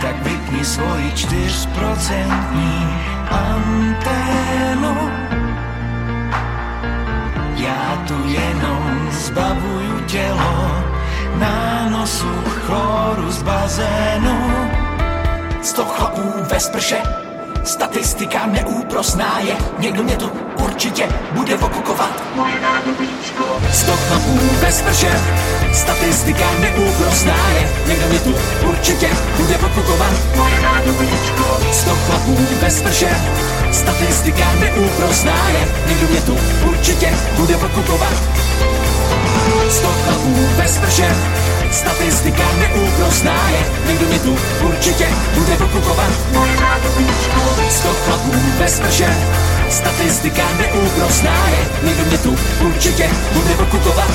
[0.02, 2.88] Tak vypni svoji čtyřprocentní
[3.32, 5.12] anténu.
[7.66, 10.84] Já tu jenom zbavuju tělo
[11.40, 14.38] na nosu chloru z bazénu.
[15.62, 17.02] Sto chlapů ve sprše,
[17.66, 19.56] statistika neúprosná je.
[19.80, 20.32] Někdo mě tu
[20.64, 22.24] určitě bude okukovat.
[23.74, 25.12] Sto chlapů ve sprše,
[25.74, 27.70] statistika neúprosná je.
[27.88, 28.36] Někdo mě tu
[28.70, 30.14] určitě bude okukovat.
[31.72, 33.10] Sto chlapů ve sprše,
[33.72, 35.68] statistika neúprosná je.
[35.88, 36.38] Někdo mě tu
[36.70, 38.14] určitě bude okukovat.
[39.70, 41.16] Sto chlapů ve sprše,
[41.72, 43.66] statistika neúprosná je.
[43.88, 46.12] Někdo mě tu určitě bude pokukovat.
[47.70, 49.18] Sto chlapů ve sprše,
[49.70, 51.68] statistika neúprosná je.
[51.84, 54.12] Někdo mě tu určitě bude pokukovat.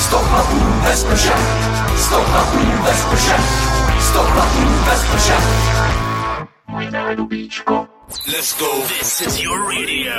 [0.00, 1.32] Sto chlapů ve sprše,
[1.96, 3.36] sto chlapů ve sprše,
[4.00, 5.34] sto chlapů ve sprše.
[8.12, 8.82] Let's go.
[8.88, 10.12] This is your radio.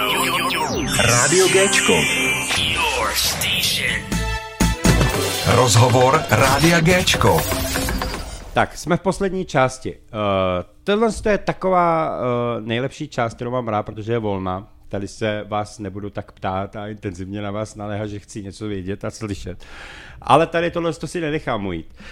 [0.97, 1.93] Radio Géčko.
[1.93, 4.01] Your station.
[5.55, 7.41] Rozhovor Rádia Géčko.
[8.53, 9.91] Tak, jsme v poslední části.
[9.91, 9.97] Uh,
[10.83, 14.67] tohle je taková uh, nejlepší část, kterou mám rád, protože je volná.
[14.89, 19.05] Tady se vás nebudu tak ptát a intenzivně na vás naléhat, že chci něco vědět
[19.05, 19.65] a slyšet.
[20.21, 21.93] Ale tady tohle si nenechám ujít.
[21.99, 22.05] Uh,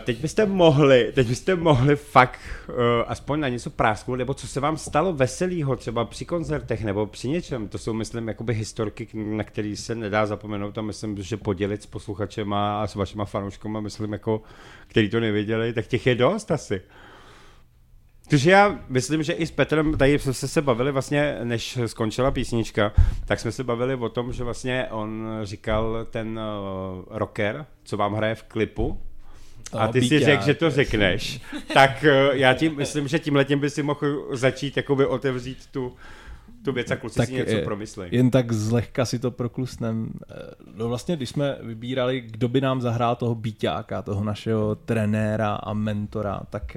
[0.00, 2.74] teď byste mohli, teď byste mohli fakt uh,
[3.06, 7.28] aspoň na něco prásknout, nebo co se vám stalo veselýho, třeba při koncertech nebo při
[7.28, 7.68] něčem.
[7.68, 11.86] To jsou, myslím, jakoby historky, na které se nedá zapomenout a myslím, že podělit s
[11.86, 14.42] posluchačem a s vašima fanouškama, myslím, jako,
[14.86, 16.82] který to nevěděli, tak těch je dost asi.
[18.30, 22.92] Takže já myslím, že i s Petrem tady jsme se bavili vlastně, než skončila písnička,
[23.26, 28.14] tak jsme se bavili o tom, že vlastně on říkal ten uh, rocker, co vám
[28.14, 29.00] hraje v klipu,
[29.72, 31.40] a ty si řekl, že to řekneš,
[31.74, 35.96] tak uh, já tím myslím, že tím letím by si mohl začít jakoby otevřít tu,
[36.64, 38.08] tu věc a kluci tak si něco promyslej.
[38.12, 40.12] Jen tak zlehka si to proklusnem.
[40.74, 45.72] No vlastně, když jsme vybírali, kdo by nám zahrál toho bíťáka, toho našeho trenéra a
[45.72, 46.76] mentora, tak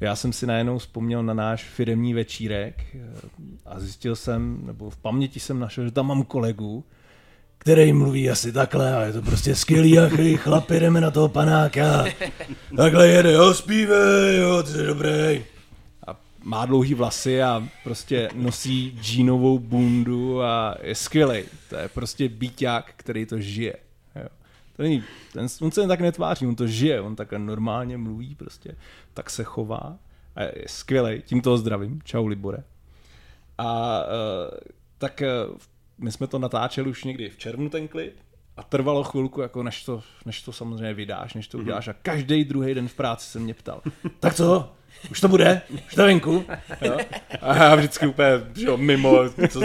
[0.00, 2.96] já jsem si najednou vzpomněl na náš firemní večírek
[3.66, 6.84] a zjistil jsem, nebo v paměti jsem našel, že tam mám kolegu,
[7.66, 12.04] který mluví asi takhle a je to prostě skvělý, jak chlapi, jdeme na toho panáka.
[12.76, 15.44] Takhle jede, jo, zpívej, jo, ty jsi dobrý.
[16.06, 21.42] A má dlouhý vlasy a prostě nosí džínovou bundu a je skvělý.
[21.68, 23.74] To je prostě bíťák, který to žije.
[24.16, 24.28] Jo.
[24.76, 28.34] To není, ten, on se jen tak netváří, on to žije, on takhle normálně mluví
[28.34, 28.76] prostě,
[29.14, 29.96] tak se chová
[30.36, 31.22] a je skvělý.
[31.22, 32.00] Tím toho zdravím.
[32.04, 32.58] Čau, Libore.
[33.58, 34.58] A uh,
[34.98, 35.56] tak uh,
[35.98, 38.16] my jsme to natáčeli už někdy v červnu ten klip
[38.56, 42.44] a trvalo chvilku, jako než to, než to samozřejmě vydáš, než to uděláš a každý
[42.44, 43.82] druhý den v práci se mě ptal,
[44.20, 44.72] tak co,
[45.10, 45.62] už to bude?
[45.86, 46.44] Už to venku?
[46.82, 46.98] Jo?
[47.40, 49.18] A já vždycky úplně že jo, mimo,
[49.50, 49.60] co,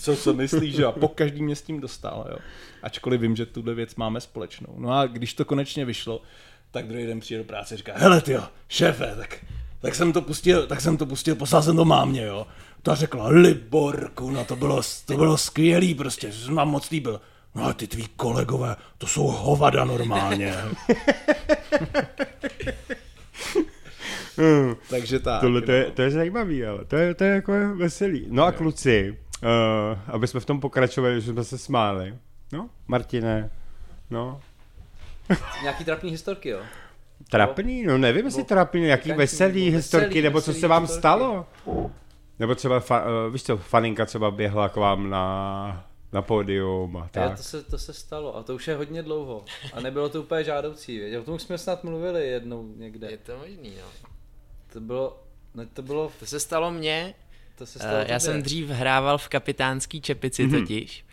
[0.00, 2.38] co, co myslíš, že a po každý mě s tím dostal, jo?
[2.82, 4.74] ačkoliv vím, že tuhle věc máme společnou.
[4.78, 6.22] No a když to konečně vyšlo,
[6.70, 9.44] tak druhý den přijde do práce a říká, hele ty jo, šéfe, tak,
[9.80, 12.46] tak jsem to pustil, tak jsem to pustil, poslal jsem to mámě, jo
[12.82, 17.20] ta řekla, Liborku, no to bylo, to bylo skvělý, prostě, jsem vám moc líbil.
[17.54, 20.54] No a ty tví kolegové, to jsou hovada normálně.
[24.36, 24.74] hmm.
[24.90, 25.40] Takže tak.
[25.40, 25.90] Tohle to je, no.
[25.90, 28.26] to je zajímavý, ale to je, to je jako veselý.
[28.30, 32.14] No a kluci, uh, aby jsme v tom pokračovali, že jsme se smáli.
[32.52, 33.50] No, Martine,
[34.10, 34.40] no,
[35.62, 36.60] Nějaký trapný historky, jo?
[37.30, 37.82] Trapný?
[37.82, 41.00] No nevím, jestli trapný, jaký veselý nebo historky, veselý, nebo co veselý se vám historky.
[41.00, 41.46] stalo?
[42.38, 47.08] Nebo třeba, fa, uh, víš co, faninka třeba běhla k vám na, na pódium a
[47.10, 47.36] tak.
[47.36, 49.44] to, se, to se stalo a to už je hodně dlouho.
[49.72, 51.16] A nebylo to úplně žádoucí, věď?
[51.16, 53.10] O tom už jsme snad mluvili jednou někde.
[53.10, 54.08] Je to možný, no.
[54.72, 55.22] To bylo,
[55.54, 57.14] no to bylo, To se stalo mně,
[57.58, 60.52] to se stalo Uh, já jsem dřív hrával v kapitánský čepici Mhm.
[60.54, 60.60] mm-hmm.
[60.60, 61.04] totiž.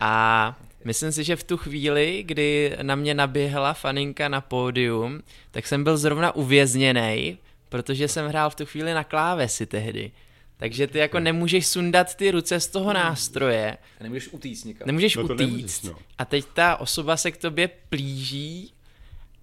[0.00, 5.66] A myslím si, že v tu chvíli, kdy na mě naběhla faninka na pódium, tak
[5.66, 10.12] jsem byl zrovna uvězněný, protože jsem hrál v tu chvíli na klávesi tehdy.
[10.56, 14.86] Takže ty jako nemůžeš sundat ty ruce z toho nástroje, A nemůžeš utíct nikam.
[14.86, 15.50] nemůžeš No to utíct.
[15.50, 15.94] nemůžeš, no.
[16.18, 18.72] A teď ta osoba se k tobě plíží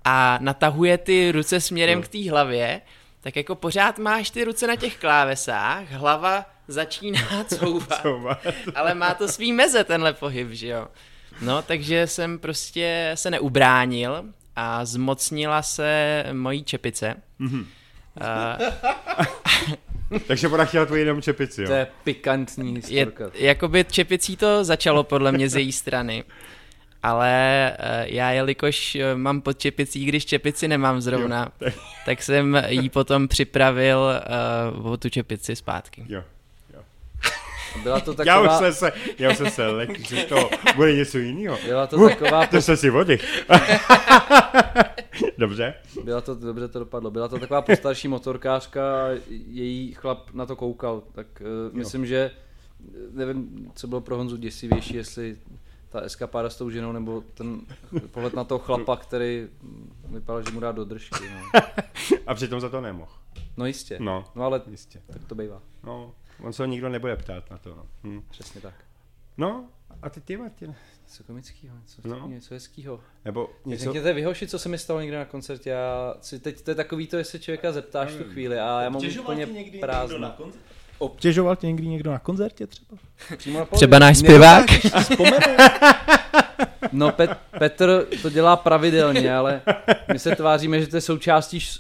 [0.05, 2.03] a natahuje ty ruce směrem No.
[2.03, 2.81] k té hlavě,
[3.21, 9.27] tak jako pořád máš ty ruce na těch klávesách, hlava začíná couvat, ale má to
[9.27, 10.87] svý meze tenhle pohyb, že jo.
[11.41, 14.23] No, takže jsem prostě se neubránil
[14.55, 17.15] a zmocnila se mojí čepice.
[17.39, 17.59] Mhm.
[17.59, 18.67] Uh,
[20.27, 21.67] Takže ona chtěla tvoji jenom čepici, jo?
[21.67, 23.31] To je pikantní je, historka.
[23.33, 26.23] jakoby čepicí to začalo podle mě z její strany.
[27.03, 27.31] Ale
[27.79, 31.71] eh, já, jelikož eh, mám pod čepicí, když čepici nemám zrovna, Jo,
[32.05, 34.21] tak jsem jí potom připravil
[34.79, 36.05] uh, o tu čepici zpátky.
[36.09, 36.23] Jo.
[37.83, 40.93] Byla to Já už taková, jsem se, já už jsem se lekl, že to bude
[40.93, 41.57] něco jiného.
[41.65, 43.43] byla to taková, To jsem si vodich.
[45.37, 45.73] Dobře.
[46.03, 51.03] byla to, dobře to dopadlo, byla to taková postarší motorkářka její chlap na to koukal,
[51.11, 51.27] tak
[51.69, 52.31] uh, myslím, že
[52.87, 55.37] eh, nevím, co bylo pro Honzu děsivější, jestli
[55.89, 57.61] ta eskapáda s tou ženou, nebo ten
[58.11, 59.47] pohled na toho chlapa, který
[60.09, 61.23] vypadal, že mu dá do držky.
[61.33, 61.61] No,
[62.27, 63.11] A přitom za to nemohl.
[63.57, 65.01] no jistě, No, no ale jistě.
[65.13, 66.13] tak to bývá, No,
[66.43, 67.69] on se ho nikdo nebude ptát na to.
[67.75, 68.21] No, hm.
[68.29, 68.73] přesně tak.
[69.37, 69.65] no
[70.01, 70.75] a ty ty, Martin?
[71.11, 72.19] Něco komického, něco, No.
[72.19, 72.27] no.
[72.27, 72.99] něco hezkého.
[73.25, 73.83] Nebo něco...
[73.83, 75.69] Řekněte vy hoši, co se mi stalo někde na koncertě.
[75.69, 79.01] Já si teď to je takový to, jestli člověka zeptáš tu chvíli a já mám
[79.19, 79.47] úplně
[79.79, 80.33] prázdno.
[80.97, 82.97] Obtěžoval tě někdy někdo na koncertě třeba?
[83.37, 84.65] Přímo na Třeba náš zpěvák?
[86.91, 89.61] No Pet, Petr to dělá pravidelně, ale
[90.13, 91.79] my se tváříme, že to je součástí š-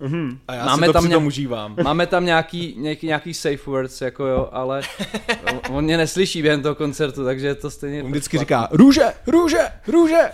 [0.00, 0.38] show.
[0.48, 1.76] A já Máme si to tam přitom nějak- užívám.
[1.84, 4.82] Máme tam nějaký, nějaký, nějaký safe words, jako jo, ale
[5.70, 8.02] on- mě neslyší během toho koncertu, takže je to stejně...
[8.02, 10.30] On vždycky říká růže, růže, růže.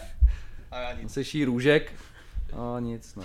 [1.02, 1.92] On slyší růžek,
[2.52, 3.24] a nic, no.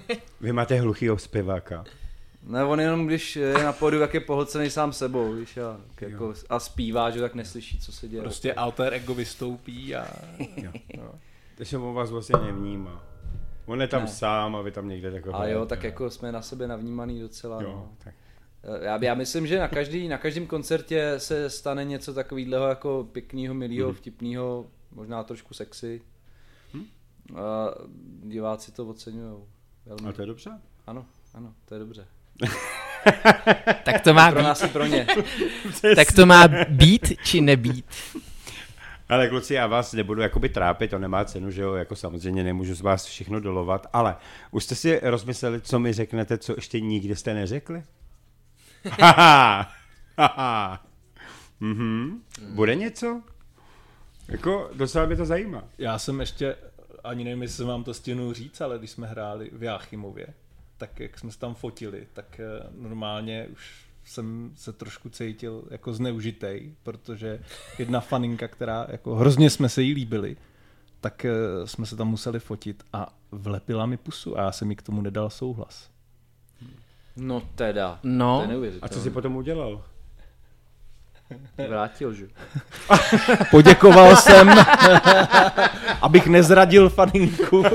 [0.40, 1.84] Vy máte hluchýho zpěváka.
[2.46, 6.34] Ne, on jenom když je na pódiu, jak je pohlcený sám sebou, víš, a, jako,
[6.50, 8.22] a zpívá, že tak neslyší, co se děje.
[8.22, 10.06] Prostě alter ego vystoupí a...
[11.54, 13.02] Takže on vás vlastně nevnímá.
[13.70, 14.08] On je tam Ne.
[14.08, 15.40] sám a vy tam někde takového.
[15.42, 17.62] A jo, tak jako jsme na sebe navnímaný docela.
[17.62, 17.92] Jo, No.
[18.04, 18.14] tak.
[18.82, 23.54] Já, já myslím, že na, každý, na každém koncertě se stane něco takového jako pěkného,
[23.54, 23.96] milého, Mhm.
[23.96, 26.00] vtipného, možná trošku sexy.
[27.36, 27.68] A
[28.24, 29.34] diváci to oceňují.
[29.86, 30.08] Velmi.
[30.08, 30.50] A to je dobře.
[30.86, 32.06] Ano, ano, to je dobře.
[33.84, 35.06] Tak to má Pro být, nás i pro ně.
[35.96, 37.84] tak to má být či nebýt?
[39.10, 42.74] Ale kluci, já vás nebudu jakoby trápit, to nemá cenu, že jo, jako samozřejmě nemůžu
[42.74, 44.16] z vás všechno dolovat, ale
[44.50, 47.82] už jste si rozmysleli, co mi řeknete, co ještě nikdy jste neřekli?
[49.00, 49.70] Haha,
[50.18, 50.86] haha.
[51.60, 52.22] Mhm.
[52.48, 53.22] Bude něco?
[54.28, 55.64] Jako, docela mě to zajímá.
[55.78, 56.56] Já jsem ještě,
[57.04, 60.26] ani nevím, jestli vám to stěnu říct, ale když jsme hráli v Jáchymově,
[60.76, 65.92] tak jak jsme se tam fotili, tak eh, normálně už jsem se trošku cítil jako
[65.92, 67.40] zneužitej, protože
[67.78, 70.36] jedna faninka, která jako hrozně jsme se jí líbili,
[71.00, 71.30] tak eh,
[71.64, 75.02] jsme se tam museli fotit a vlepila mi pusu a já jsem mi k tomu
[75.02, 75.90] nedal souhlas.
[77.16, 78.46] No teda, No.
[78.46, 79.84] to je A co si potom udělal?
[81.68, 82.28] Vrátil, že?
[83.50, 84.48] Poděkoval jsem,
[86.02, 87.64] abych nezradil faninku.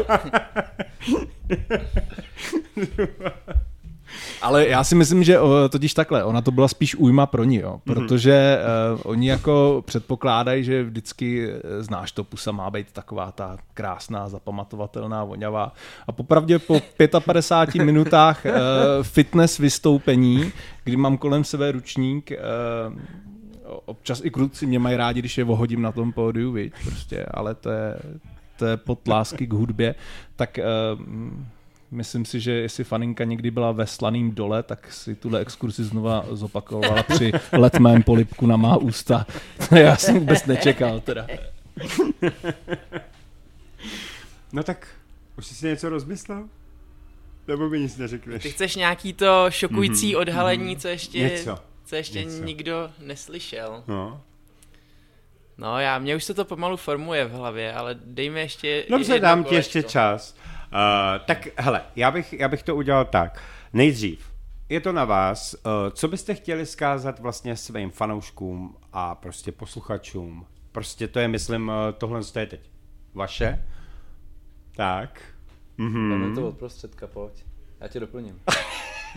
[4.46, 7.56] Ale já si myslím, že o, totiž takhle, ona to byla spíš újma pro ní,
[7.56, 8.60] jo, protože
[8.96, 14.30] uh, oni jako předpokládají, že vždycky eh, znáš to, pusa má být taková ta krásná,
[14.30, 15.74] zapamatovatelná, voňavá.
[16.08, 16.82] A popravdě po
[17.20, 18.52] 55 minutách uh,
[19.02, 20.52] fitness vystoupení,
[20.84, 23.00] kdy mám kolem sebe ručník, uh,
[23.86, 27.56] občas i kluci mě mají rádi, když je vohodím na tom pódiu, viď, prostě, ale
[27.56, 27.96] to je,
[28.58, 29.96] to je pod lásky k hudbě,
[30.36, 30.60] tak
[30.96, 31.02] uh,
[31.92, 36.26] myslím si, že jestli faninka někdy byla ve slaným dole, tak si tuhle exkurzi znova
[36.32, 39.26] zopakovala při letmém polipku na má ústa.
[39.70, 41.28] To já jsem vůbec nečekal teda.
[44.54, 44.88] No tak,
[45.38, 46.50] už jsi si něco rozmyslel?
[47.48, 48.44] Nebo mi nic neřekneš?
[48.44, 51.58] Ty chceš nějaký to šokující odhalení, co ještě, Něco.
[51.86, 52.44] co ještě Něco.
[52.44, 53.84] nikdo neslyšel.
[53.88, 54.22] No.
[55.58, 59.44] No já, mě už se to pomalu formuje v hlavě, ale dejme ještě Dobře, dám
[59.44, 60.36] ti ještě čas.
[60.74, 63.44] Uh, tak hele, já bych, já bych to udělal tak.
[63.74, 64.32] Nejdřív,
[64.70, 70.46] je to na vás, uh, co byste chtěli zkázat vlastně svým fanouškům a prostě posluchačům.
[70.72, 72.70] Prostě to je, myslím, uh, tohle to je teď
[73.14, 73.66] vaše.
[74.76, 75.22] Tak.
[75.78, 76.10] Mhm.
[76.10, 77.46] Dáme to od prostředka, pojď.
[77.82, 78.40] Já tě doplním.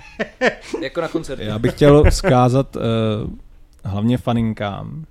[0.82, 1.44] jako na koncertě.
[1.44, 2.82] Já bych chtěl vzkázat uh,
[3.84, 5.04] hlavně faninkám,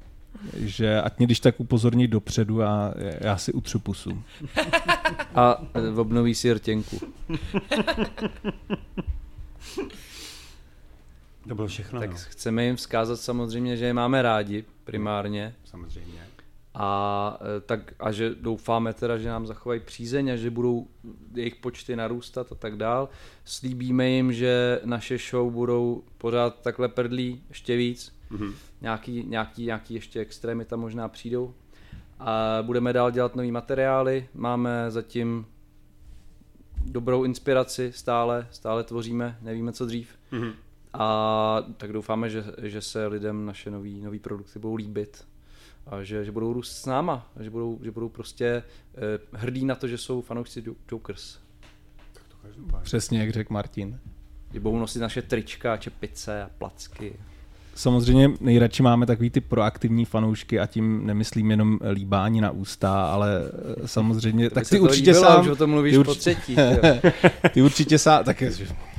[0.54, 4.24] že ať mě když tak upozorní dopředu a já si utřu pusu.
[5.36, 5.62] A
[5.96, 7.00] obnoví si rtěnku.
[11.48, 12.18] To bylo všechno, Tak no.
[12.18, 15.56] chceme jim vzkázat samozřejmě, že je máme rádi primárně.
[15.66, 16.20] Samozřejmě.
[16.74, 20.88] A, eh, tak, a že doufáme teda, že nám zachovají přízeň a že budou
[21.36, 23.10] jejich počty narůstat a tak dál.
[23.46, 28.17] Slíbíme jim, že naše show budou pořád takhle prdlí ještě víc.
[28.30, 28.54] Mhm.
[28.82, 31.54] Nějaký, nějaký, nějaký ještě extrémy tam možná přijdou.
[32.20, 34.28] A budeme dál dělat nový materiály.
[34.34, 35.46] Máme zatím
[36.86, 40.10] dobrou inspiraci stále, stále tvoříme, nevíme co dřív.
[40.32, 40.52] Mhm.
[40.94, 45.28] A tak doufáme, že, že se lidem naše nový, nový produkty budou líbit
[45.88, 49.66] a že, že budou růst s náma, a že budou, že budou prostě eh, hrdí
[49.66, 51.40] na to, že jsou fanoušci Jo- Jokers.
[52.84, 54.00] Přesně jak řekl Martin.
[54.54, 57.20] Že budou nosit naše trička, čepice a placky.
[57.78, 63.42] Samozřejmě nejradši máme takový ty proaktivní fanoušky a tím nemyslím jenom líbání na ústa, ale
[63.84, 66.10] eh, samozřejmě, tak se ty to určitě líbilo, sám, už o tom mluvíš ty po
[66.10, 66.56] určitě- třetí.
[66.58, 67.12] jo.
[67.54, 68.44] ty určitě sám, tak,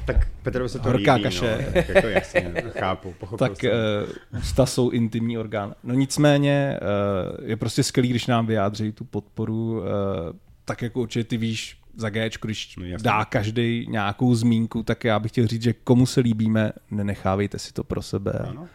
[0.07, 1.64] Tak Petrovi se to Horká líbí, kaše.
[1.66, 3.70] No, tak jako jasně, chápu, pochopil tak jsem.
[4.33, 5.74] uh, ústa jsou intimní orgán.
[5.85, 6.79] No nicméně
[7.41, 9.85] uh, je prostě skvělý, když nám vyjádří tu podporu, uh,
[10.64, 13.05] tak jako určitě ty víš, za Gčko, když No, jasně.
[13.05, 17.73] dá každý nějakou zmínku, tak já bych chtěl říct, že komu se líbíme, nenechávejte si
[17.73, 18.33] to pro sebe.
[18.33, 18.69] Ano.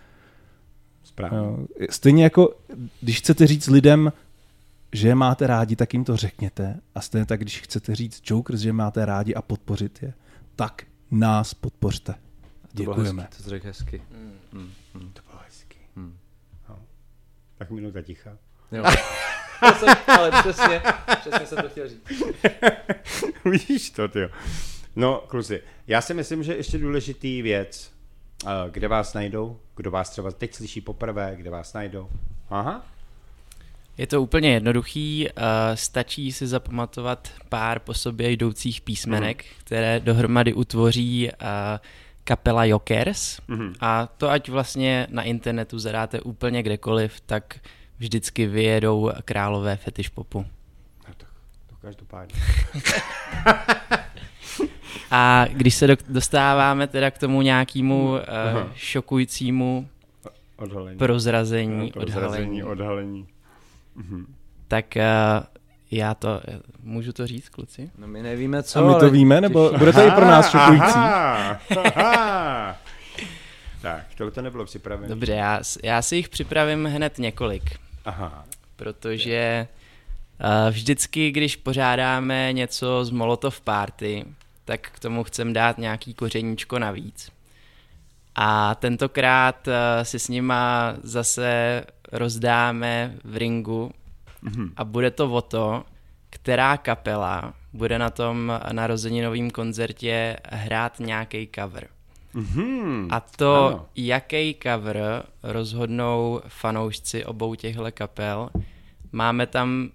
[1.04, 1.38] Správně.
[1.38, 1.68] Jo.
[1.90, 2.56] Stejně jako,
[3.02, 4.14] když chcete říct lidem,
[4.92, 6.80] že je máte rádi, tak jim to řekněte.
[6.96, 10.14] A stejně tak, když chcete říct Jokers, že je máte rádi a podpořit je,
[10.56, 12.14] tak nás podpořte.
[12.14, 13.22] To bylo Děkujeme.
[13.22, 14.02] hezky, to jsi řekl hezky.
[15.14, 15.78] To bylo hezký.
[15.96, 16.18] Hmm.
[16.70, 16.80] No.
[17.58, 18.38] Tak minuta ticha.
[18.72, 18.84] Jo.
[19.70, 20.82] To jsem, ale přesně,
[21.20, 22.24] přesně jsem to chtěl říct.
[23.46, 24.20] Vidíš to, ty.
[24.96, 27.92] No, kluci, já si myslím, že ještě důležitý věc,
[28.46, 32.10] eh, kde vás najdou, kdo vás třeba teď slyší poprvé, kde vás najdou.
[32.50, 32.86] Aha,
[33.98, 35.44] Je to úplně jednoduchý, uh,
[35.76, 41.48] stačí si zapamatovat pár po sobě jdoucích písmenek, které dohromady utvoří uh,
[42.24, 43.74] kapela Jokers Mhm.
[43.80, 47.56] a to ať vlastně na internetu zadáte úplně kdekoliv, tak
[48.00, 50.46] vždycky vyjedou králové fetish popu.
[51.08, 51.28] no tak
[51.70, 52.36] to každopádně.
[55.12, 58.18] A když se do, dostáváme teda k tomu nějakému uh,
[58.50, 58.68] Aha.
[58.76, 59.88] šokujícímu
[60.58, 60.98] Odhalení.
[60.98, 63.28] prozrazení, No, odhalení, prozrazení, odhalení.
[64.68, 65.44] tak uh,
[65.92, 66.42] já to,
[66.84, 67.92] můžu to říct, kluci?
[67.98, 70.50] No my nevíme co, A my to ale víme, nebo bude to i pro nás
[70.52, 70.84] šokující?
[70.96, 71.60] Aha,
[71.96, 72.78] aha.
[73.84, 75.08] Tak, tohle to nebylo připravené.
[75.08, 77.64] Dobře, já, já si jich připravím hned několik.
[78.06, 78.46] Aha.
[78.76, 79.68] protože
[80.44, 84.26] uh, vždycky, když pořádáme něco z Molotov Party,
[84.66, 87.32] tak k tomu chcem dát nějaký kořeníčko navíc.
[88.36, 89.74] A tentokrát uh,
[90.04, 93.92] si s nima zase rozdáme v ringu
[94.76, 95.84] a bude to o to,
[96.30, 101.88] která kapela bude na tom narozeninovém koncertě hrát nějaký cover.
[102.34, 103.08] Mhm.
[103.12, 103.86] A to, Ano.
[103.96, 108.50] jaký cover rozhodnou fanoušci obou těchto kapel.
[109.12, 109.90] Máme tam,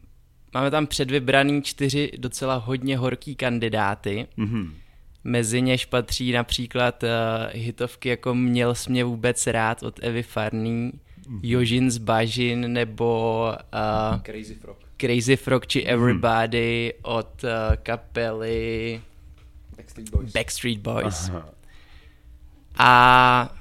[0.54, 4.26] máme tam předvybraný čtyři docela hodně horký kandidáty.
[4.36, 4.74] Mhm.
[5.24, 7.08] Mezi něž patří například uh,
[7.52, 10.92] hitovky jako Měl jsi mě vůbec rád od Evy Farný,
[11.42, 13.44] Jožin z Bažin nebo
[14.14, 14.76] uh, Crazy Frog.
[15.00, 17.50] Crazy Frog či Everybody od uh,
[17.82, 19.00] kapely
[19.76, 20.32] Backstreet Boys.
[20.32, 21.28] Backstreet Boys.
[21.28, 21.48] Aha.
[22.78, 23.54] A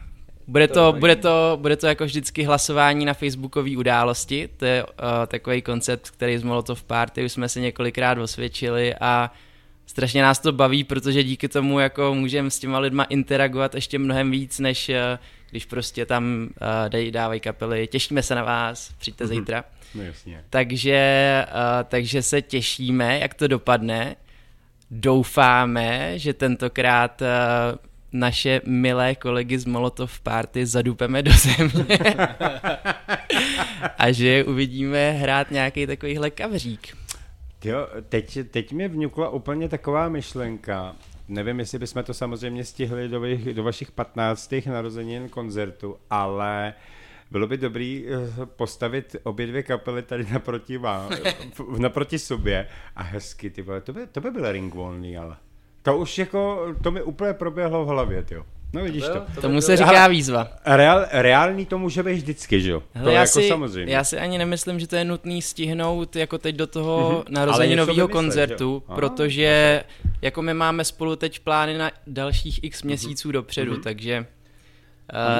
[0.47, 4.49] bude To bude, to, bude to jako vždycky hlasování na facebookové události.
[4.57, 4.89] To je uh,
[5.27, 9.31] takový koncept, který z Molotov Party už jsme si několikrát osvědčili a
[9.85, 14.31] strašně nás to baví, protože díky tomu jako můžeme s těma lidma interagovat ještě mnohem
[14.31, 14.95] víc, než uh,
[15.49, 16.23] když prostě tam
[16.61, 17.87] uh, dej, dávají kapely.
[17.87, 19.33] Těšíme se na vás, přijďte Mhm.
[19.33, 19.63] zítra.
[19.95, 20.43] No jasně.
[20.49, 24.15] Takže, uh, takže se těšíme, jak to dopadne.
[24.91, 27.27] Doufáme, že tentokrát uh,
[28.13, 31.97] naše milé kolegy z Molotov Party zadupeme do země
[33.97, 36.97] a že uvidíme hrát nějaký takovýhle kavřík.
[37.63, 40.95] Jo, teď, teď mě vňukla úplně taková myšlenka.
[41.27, 44.53] Nevím, jestli bychom to samozřejmě stihli do, vých, do vašich 15.
[44.65, 46.73] narozenin koncertu, ale
[47.31, 51.09] bylo by dobrý eh, postavit obě dvě kapely tady naproti, má,
[51.77, 55.37] naproti sobě a hezky, ty vole, to by, to by byl ring volný, ale
[55.83, 58.43] to už jako, to mi úplně proběhlo v hlavě, jo.
[58.73, 59.25] No vidíš to.
[59.35, 60.47] to Tomu se říká výzva.
[60.65, 62.83] Reál, reálný to může být vždycky, že jo?
[63.03, 63.93] To já, jako si, samozřejmě.
[63.93, 67.31] já si ani nemyslím, že to je nutný stihnout jako teď do toho mm-hmm.
[67.33, 69.83] narozeninového koncertu, Aha, protože
[70.21, 73.81] jako my máme spolu teď plány na dalších x měsíců dopředu, Mhm.
[73.81, 74.25] takže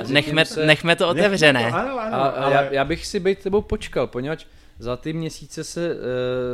[0.04, 1.64] uh, nechme, se- nechme to otevřené.
[1.64, 2.54] Nechme to, Ano, ano, A, a ale...
[2.54, 4.46] já, já bych si být tebou počkal, poněvadž
[4.80, 6.00] za ty měsíce se uh,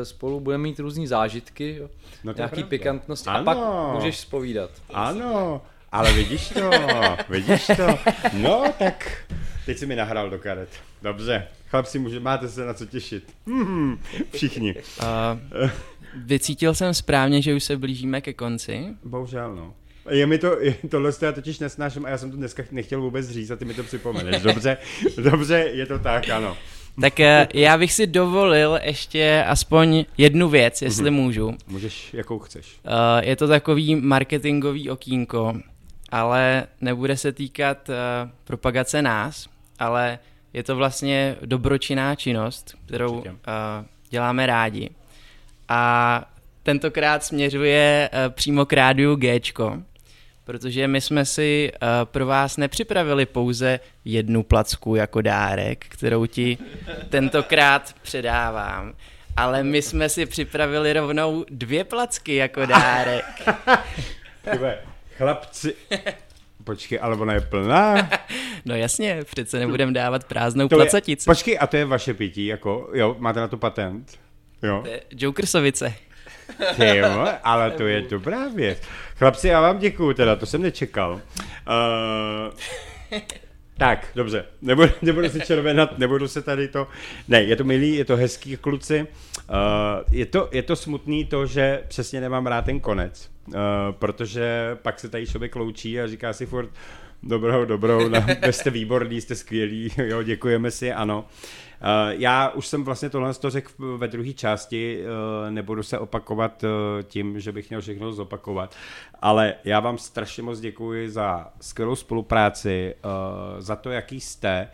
[0.04, 1.90] spolu budeme mít různý zážitky, jo?
[2.24, 2.70] No nějaký pravda.
[2.70, 3.40] pikantnosti Ano.
[3.40, 3.58] a pak
[3.96, 4.70] můžeš spovídat.
[4.94, 5.62] Ano,
[5.92, 6.70] ale vidíš to,
[7.30, 8.00] vidíš to.
[8.34, 9.26] No, tak
[9.66, 10.70] teď si mi nahrál do karet.
[11.02, 13.34] Dobře, chlapci, může, máte se na co těšit.
[13.48, 14.00] Hmm,
[14.34, 14.76] všichni.
[15.64, 15.70] Uh,
[16.26, 18.86] vycítil jsem správně, že už se blížíme ke konci.
[19.04, 19.74] Bohužel, no.
[20.10, 23.02] Je mi to, je, tohle to já totiž nesnáším a já jsem to dneska nechtěl
[23.02, 24.42] vůbec říct a ty mi to připomeneš.
[24.44, 24.78] Dobře,
[25.18, 26.58] dobře, je to tak, ano.
[27.02, 31.54] Tak eh, já bych si dovolil ještě aspoň jednu věc, jestli můžu.
[31.68, 32.80] Můžeš, jakou chceš.
[32.86, 32.92] Uh,
[33.28, 35.54] je to takový marketingový okýnko,
[36.10, 37.96] ale nebude se týkat uh,
[38.44, 39.48] propagace nás,
[39.80, 40.20] ale
[40.54, 43.36] je to vlastně dobročinná činnost, kterou uh, Určitě.
[44.10, 44.90] děláme rádi.
[45.70, 46.26] A
[46.64, 49.78] tentokrát směřuje uh, přímo k rádiu Gčko,
[50.44, 56.58] protože my jsme si uh, pro vás nepřipravili pouze jednu placku jako dárek, kterou ti
[57.10, 58.94] tentokrát předávám,
[59.38, 63.26] ale my jsme si připravili rovnou dvě placky jako dárek.
[64.52, 64.78] Tyve,
[65.18, 65.76] chlapci,
[66.64, 68.10] počkej, ale ona je plná.
[68.66, 71.26] No jasně, přece nebudeme dávat prázdnou To je, placatici.
[71.26, 74.20] počkej, a to je vaše pití, jako, jo, máte na to patent.
[74.64, 74.82] Jo.
[74.84, 75.94] To je Jokersovice.
[76.76, 78.82] Ty jo, ale to je dobrá věc.
[79.16, 81.14] Chlapci, já vám děkuju teda, to jsem nečekal.
[81.14, 81.22] Uh,
[83.78, 86.88] tak, dobře, nebudu, nebudu se červenat, nebudu se tady to...
[87.28, 89.02] Ne, je to milý, je to hezký, kluci.
[89.02, 89.56] Uh,
[90.12, 93.54] je, to, je to smutný to, že přesně nemám rád ten konec, uh,
[93.92, 96.70] protože pak se tady člověk loučí a říká si furt
[97.24, 101.26] dobrou, dobrou, no, jste výborný, jste skvělí, jo, děkujeme si, ano.
[101.84, 106.64] Uh, já už jsem vlastně tohle to řekl ve druhé části, uh, nebudu se opakovat
[106.64, 106.70] uh,
[107.04, 108.76] tím, že bych měl všechno zopakovat,
[109.22, 112.96] ale já vám strašně moc děkuji za skvělou spolupráci,
[113.60, 114.70] za to, jaký jste.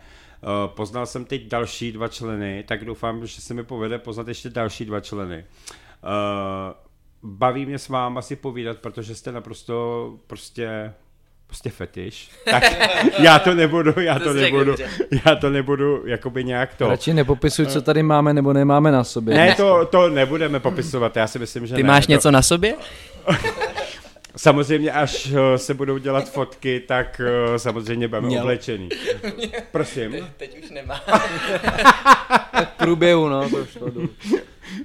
[0.66, 4.84] Poznal jsem teď další dva členy, tak doufám, že se mi povede poznat ještě další
[4.84, 5.44] dva členy.
[7.22, 10.94] Baví mě s váma si povídat, protože jste naprosto prostě
[11.50, 12.30] prostě fetiš.
[12.50, 12.64] Tak
[13.18, 14.84] já to nebudu, já to, To řekl nebudu,
[15.26, 16.88] já to nebudu jakoby nějak to.
[16.88, 19.34] Radši nepopisuj, co tady máme nebo nemáme na sobě.
[19.34, 21.88] Ne, to, to nebudeme popisovat, já si myslím, že Ty ne.
[21.88, 22.74] máš to, něco na sobě?
[24.36, 27.20] Samozřejmě, až eh, se budou dělat fotky, tak
[27.54, 28.42] eh, samozřejmě budeme Měl.
[28.42, 28.88] oblečený.
[29.72, 30.28] Prosím.
[30.36, 31.00] Teď už nemá.
[32.64, 34.08] V průběhu, no, to šlo dolů.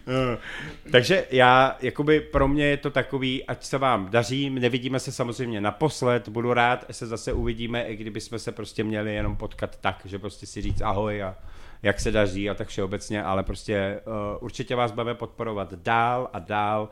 [0.92, 5.62] Takže já, jakoby pro mě je to takový, ať se vám daří, nevidíme se samozřejmě
[5.62, 10.02] naposled, budu rád, se zase uvidíme, i kdyby jsme se prostě měli jenom potkat tak,
[10.06, 11.36] že prostě si říct ahoj a
[11.84, 16.40] jak se daří a tak všeobecně, ale prostě uh, určitě vás budeme podporovat dál a
[16.40, 16.90] dál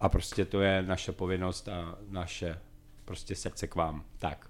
[0.00, 2.58] a prostě to je naše povinnost a naše
[3.04, 4.04] prostě srdce k vám.
[4.18, 4.46] Tak.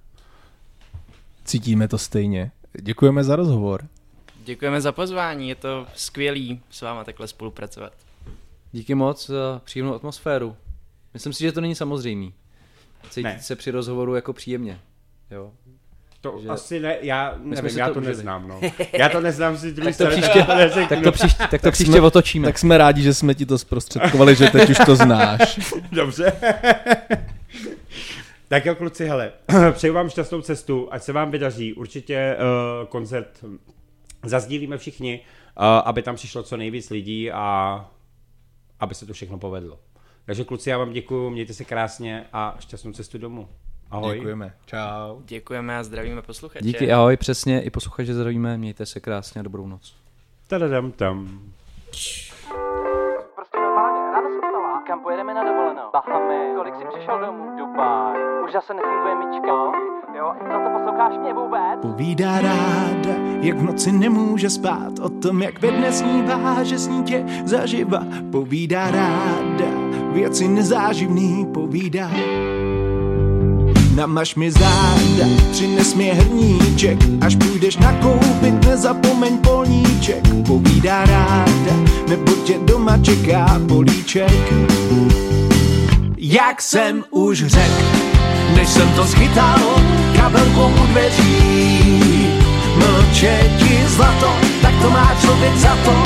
[1.45, 2.51] Cítíme to stejně.
[2.81, 3.89] Děkujeme za rozhovor.
[4.45, 7.93] Děkujeme za pozvání, je to skvělý s váma takhle spolupracovat.
[8.73, 10.57] Díky moc za příjemnou atmosféru.
[11.15, 12.35] Myslím si, že to není samozřejmý.
[13.11, 13.39] Cítit Ne.
[13.41, 14.79] se při rozhovoru jako příjemně.
[15.31, 15.51] Jo.
[16.21, 18.15] To Že- asi ne, já nevím, já to to, užili.
[18.17, 18.61] neznám, no.
[18.93, 20.43] Já to neznám si druhý Tak to příště-
[20.81, 20.87] to.
[20.89, 22.49] Tak to příště, tak to Tak příště jsme- otočíme.
[22.49, 25.73] Tak jsme rádi, že jsme ti to zprostředkovali, že teď už to znáš.
[25.93, 26.33] Dobře.
[28.49, 29.33] tak jo, kluci, hele,
[29.73, 31.75] přeju vám šťastnou cestu, ať se vám vydaří.
[31.75, 32.37] Určitě
[32.83, 33.45] uh, koncert
[34.25, 37.91] zazdílíme všichni, uh, aby tam přišlo co nejvíc lidí a
[38.81, 39.79] aby se to všechno povedlo.
[40.27, 43.49] Takže kluci, já vám děkuji, mějte se krásně a šťastnou cestu domů.
[43.91, 44.15] Ahoj.
[44.17, 44.55] Děkujeme.
[44.67, 45.21] Čau.
[45.25, 46.65] Děkujeme a zdravíme posluchače.
[46.65, 49.97] Díky, ahoj, přesně, i posluchači zdravíme, mějte se krásně a dobrou noc.
[50.47, 51.41] Tadadam tam.
[53.35, 54.83] Prostě normálně, ráno se vstala.
[54.87, 55.91] Kam pojedeme na dovolenou?
[55.93, 56.55] Bahamy.
[56.57, 57.59] Kolik jsi přišel domů?
[57.59, 58.17] Dubaj.
[58.45, 59.73] Už zase nefunguje myčka.
[60.23, 61.81] Jo, za to posloucháš mě vůbec?
[61.83, 67.03] Povídá ráda, jak v noci nemůže spát O tom, jak ve dne snívá, že sní
[67.03, 68.03] tě zaživa.
[68.33, 69.65] Povídá ráda,
[70.13, 72.11] věci nezáživný Povídá.
[73.95, 80.23] Namaž mi záda, přines mi hrníček Až půjdeš nakoupit, nezapomeň polníček.
[80.47, 81.75] Povídá ráda,
[82.09, 84.53] nebo tě doma čeká políček.
[86.19, 88.12] Jak jsem už řekl,
[88.55, 89.59] než jsem to schytal
[90.17, 92.27] kabelkou u dveří.
[92.77, 94.33] Mlčeti zlato,
[94.63, 96.03] tak to má člověk za to,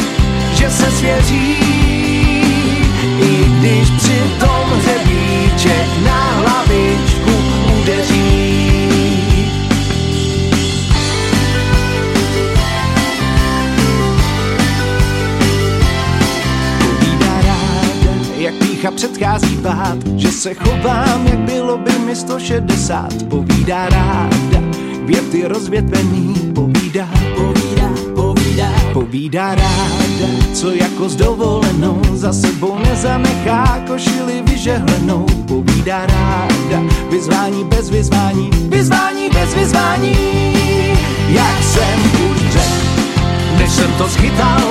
[0.55, 1.57] že se svěří.
[3.21, 7.36] I když při tom hřebíček na hlavičku
[18.87, 23.23] pícha předchází pád, že se chovám, jak bylo by mi 160.
[23.29, 24.63] Povídá ráda,
[25.05, 34.43] věty rozvětvený, povídá, povídá, povídá, povídá ráda, co jako s dovolenou za sebou nezanechá košili
[34.43, 40.17] vyžehlenou, povídá ráda, vyzvání bez vyzvání, vyzvání bez vyzvání,
[41.29, 43.21] jak jsem už řekl,
[43.59, 44.63] než jsem to schytal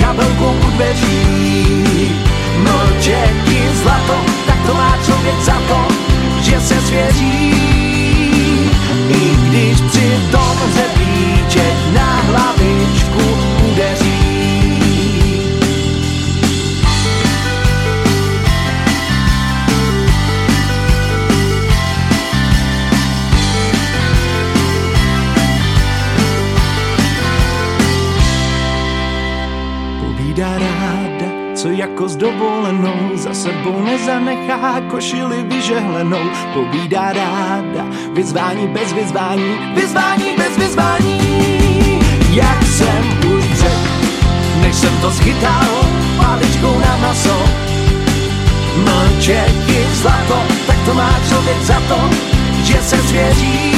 [0.00, 1.27] kabelkou u dveří.
[33.38, 36.24] Sebou nezanechá košili vyžehlenou.
[36.54, 41.18] Povídá ráda, vyzvání bez vyzvání, vyzvání bez vyzvání.
[42.30, 43.90] Jak jsem už řekl,
[44.62, 45.70] než jsem to schytal
[46.16, 47.38] paličkou na maso.
[48.76, 52.00] Mlčet je zlato, tak to má člověk za to,
[52.62, 53.72] že se svěří.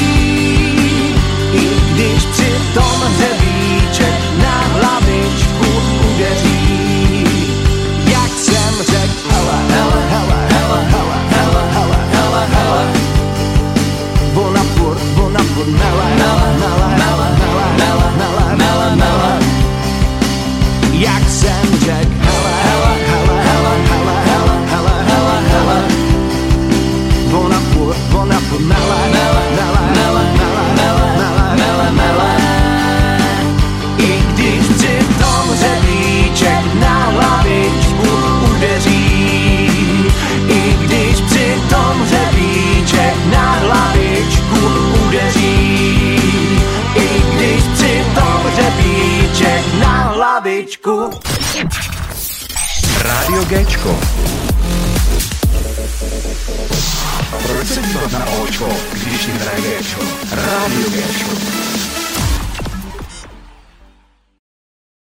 [1.53, 5.69] I když při tom hřebíček na hlavičku
[6.15, 6.90] udeří.
[15.61, 19.33] Ona furt mele, mele, mele, mele, mele, mele, mele, mele, mele.
[20.93, 25.81] Jak jsem řekl, hele, hele, hele, hele, hele, hele, hele, hele, hele.
[28.21, 28.41] Ona
[53.31, 53.99] Rádio Géčko.
[57.47, 60.03] Proč se dívat na Očko, když ti hraje Géčko?
[60.31, 61.31] Rádio Géčko.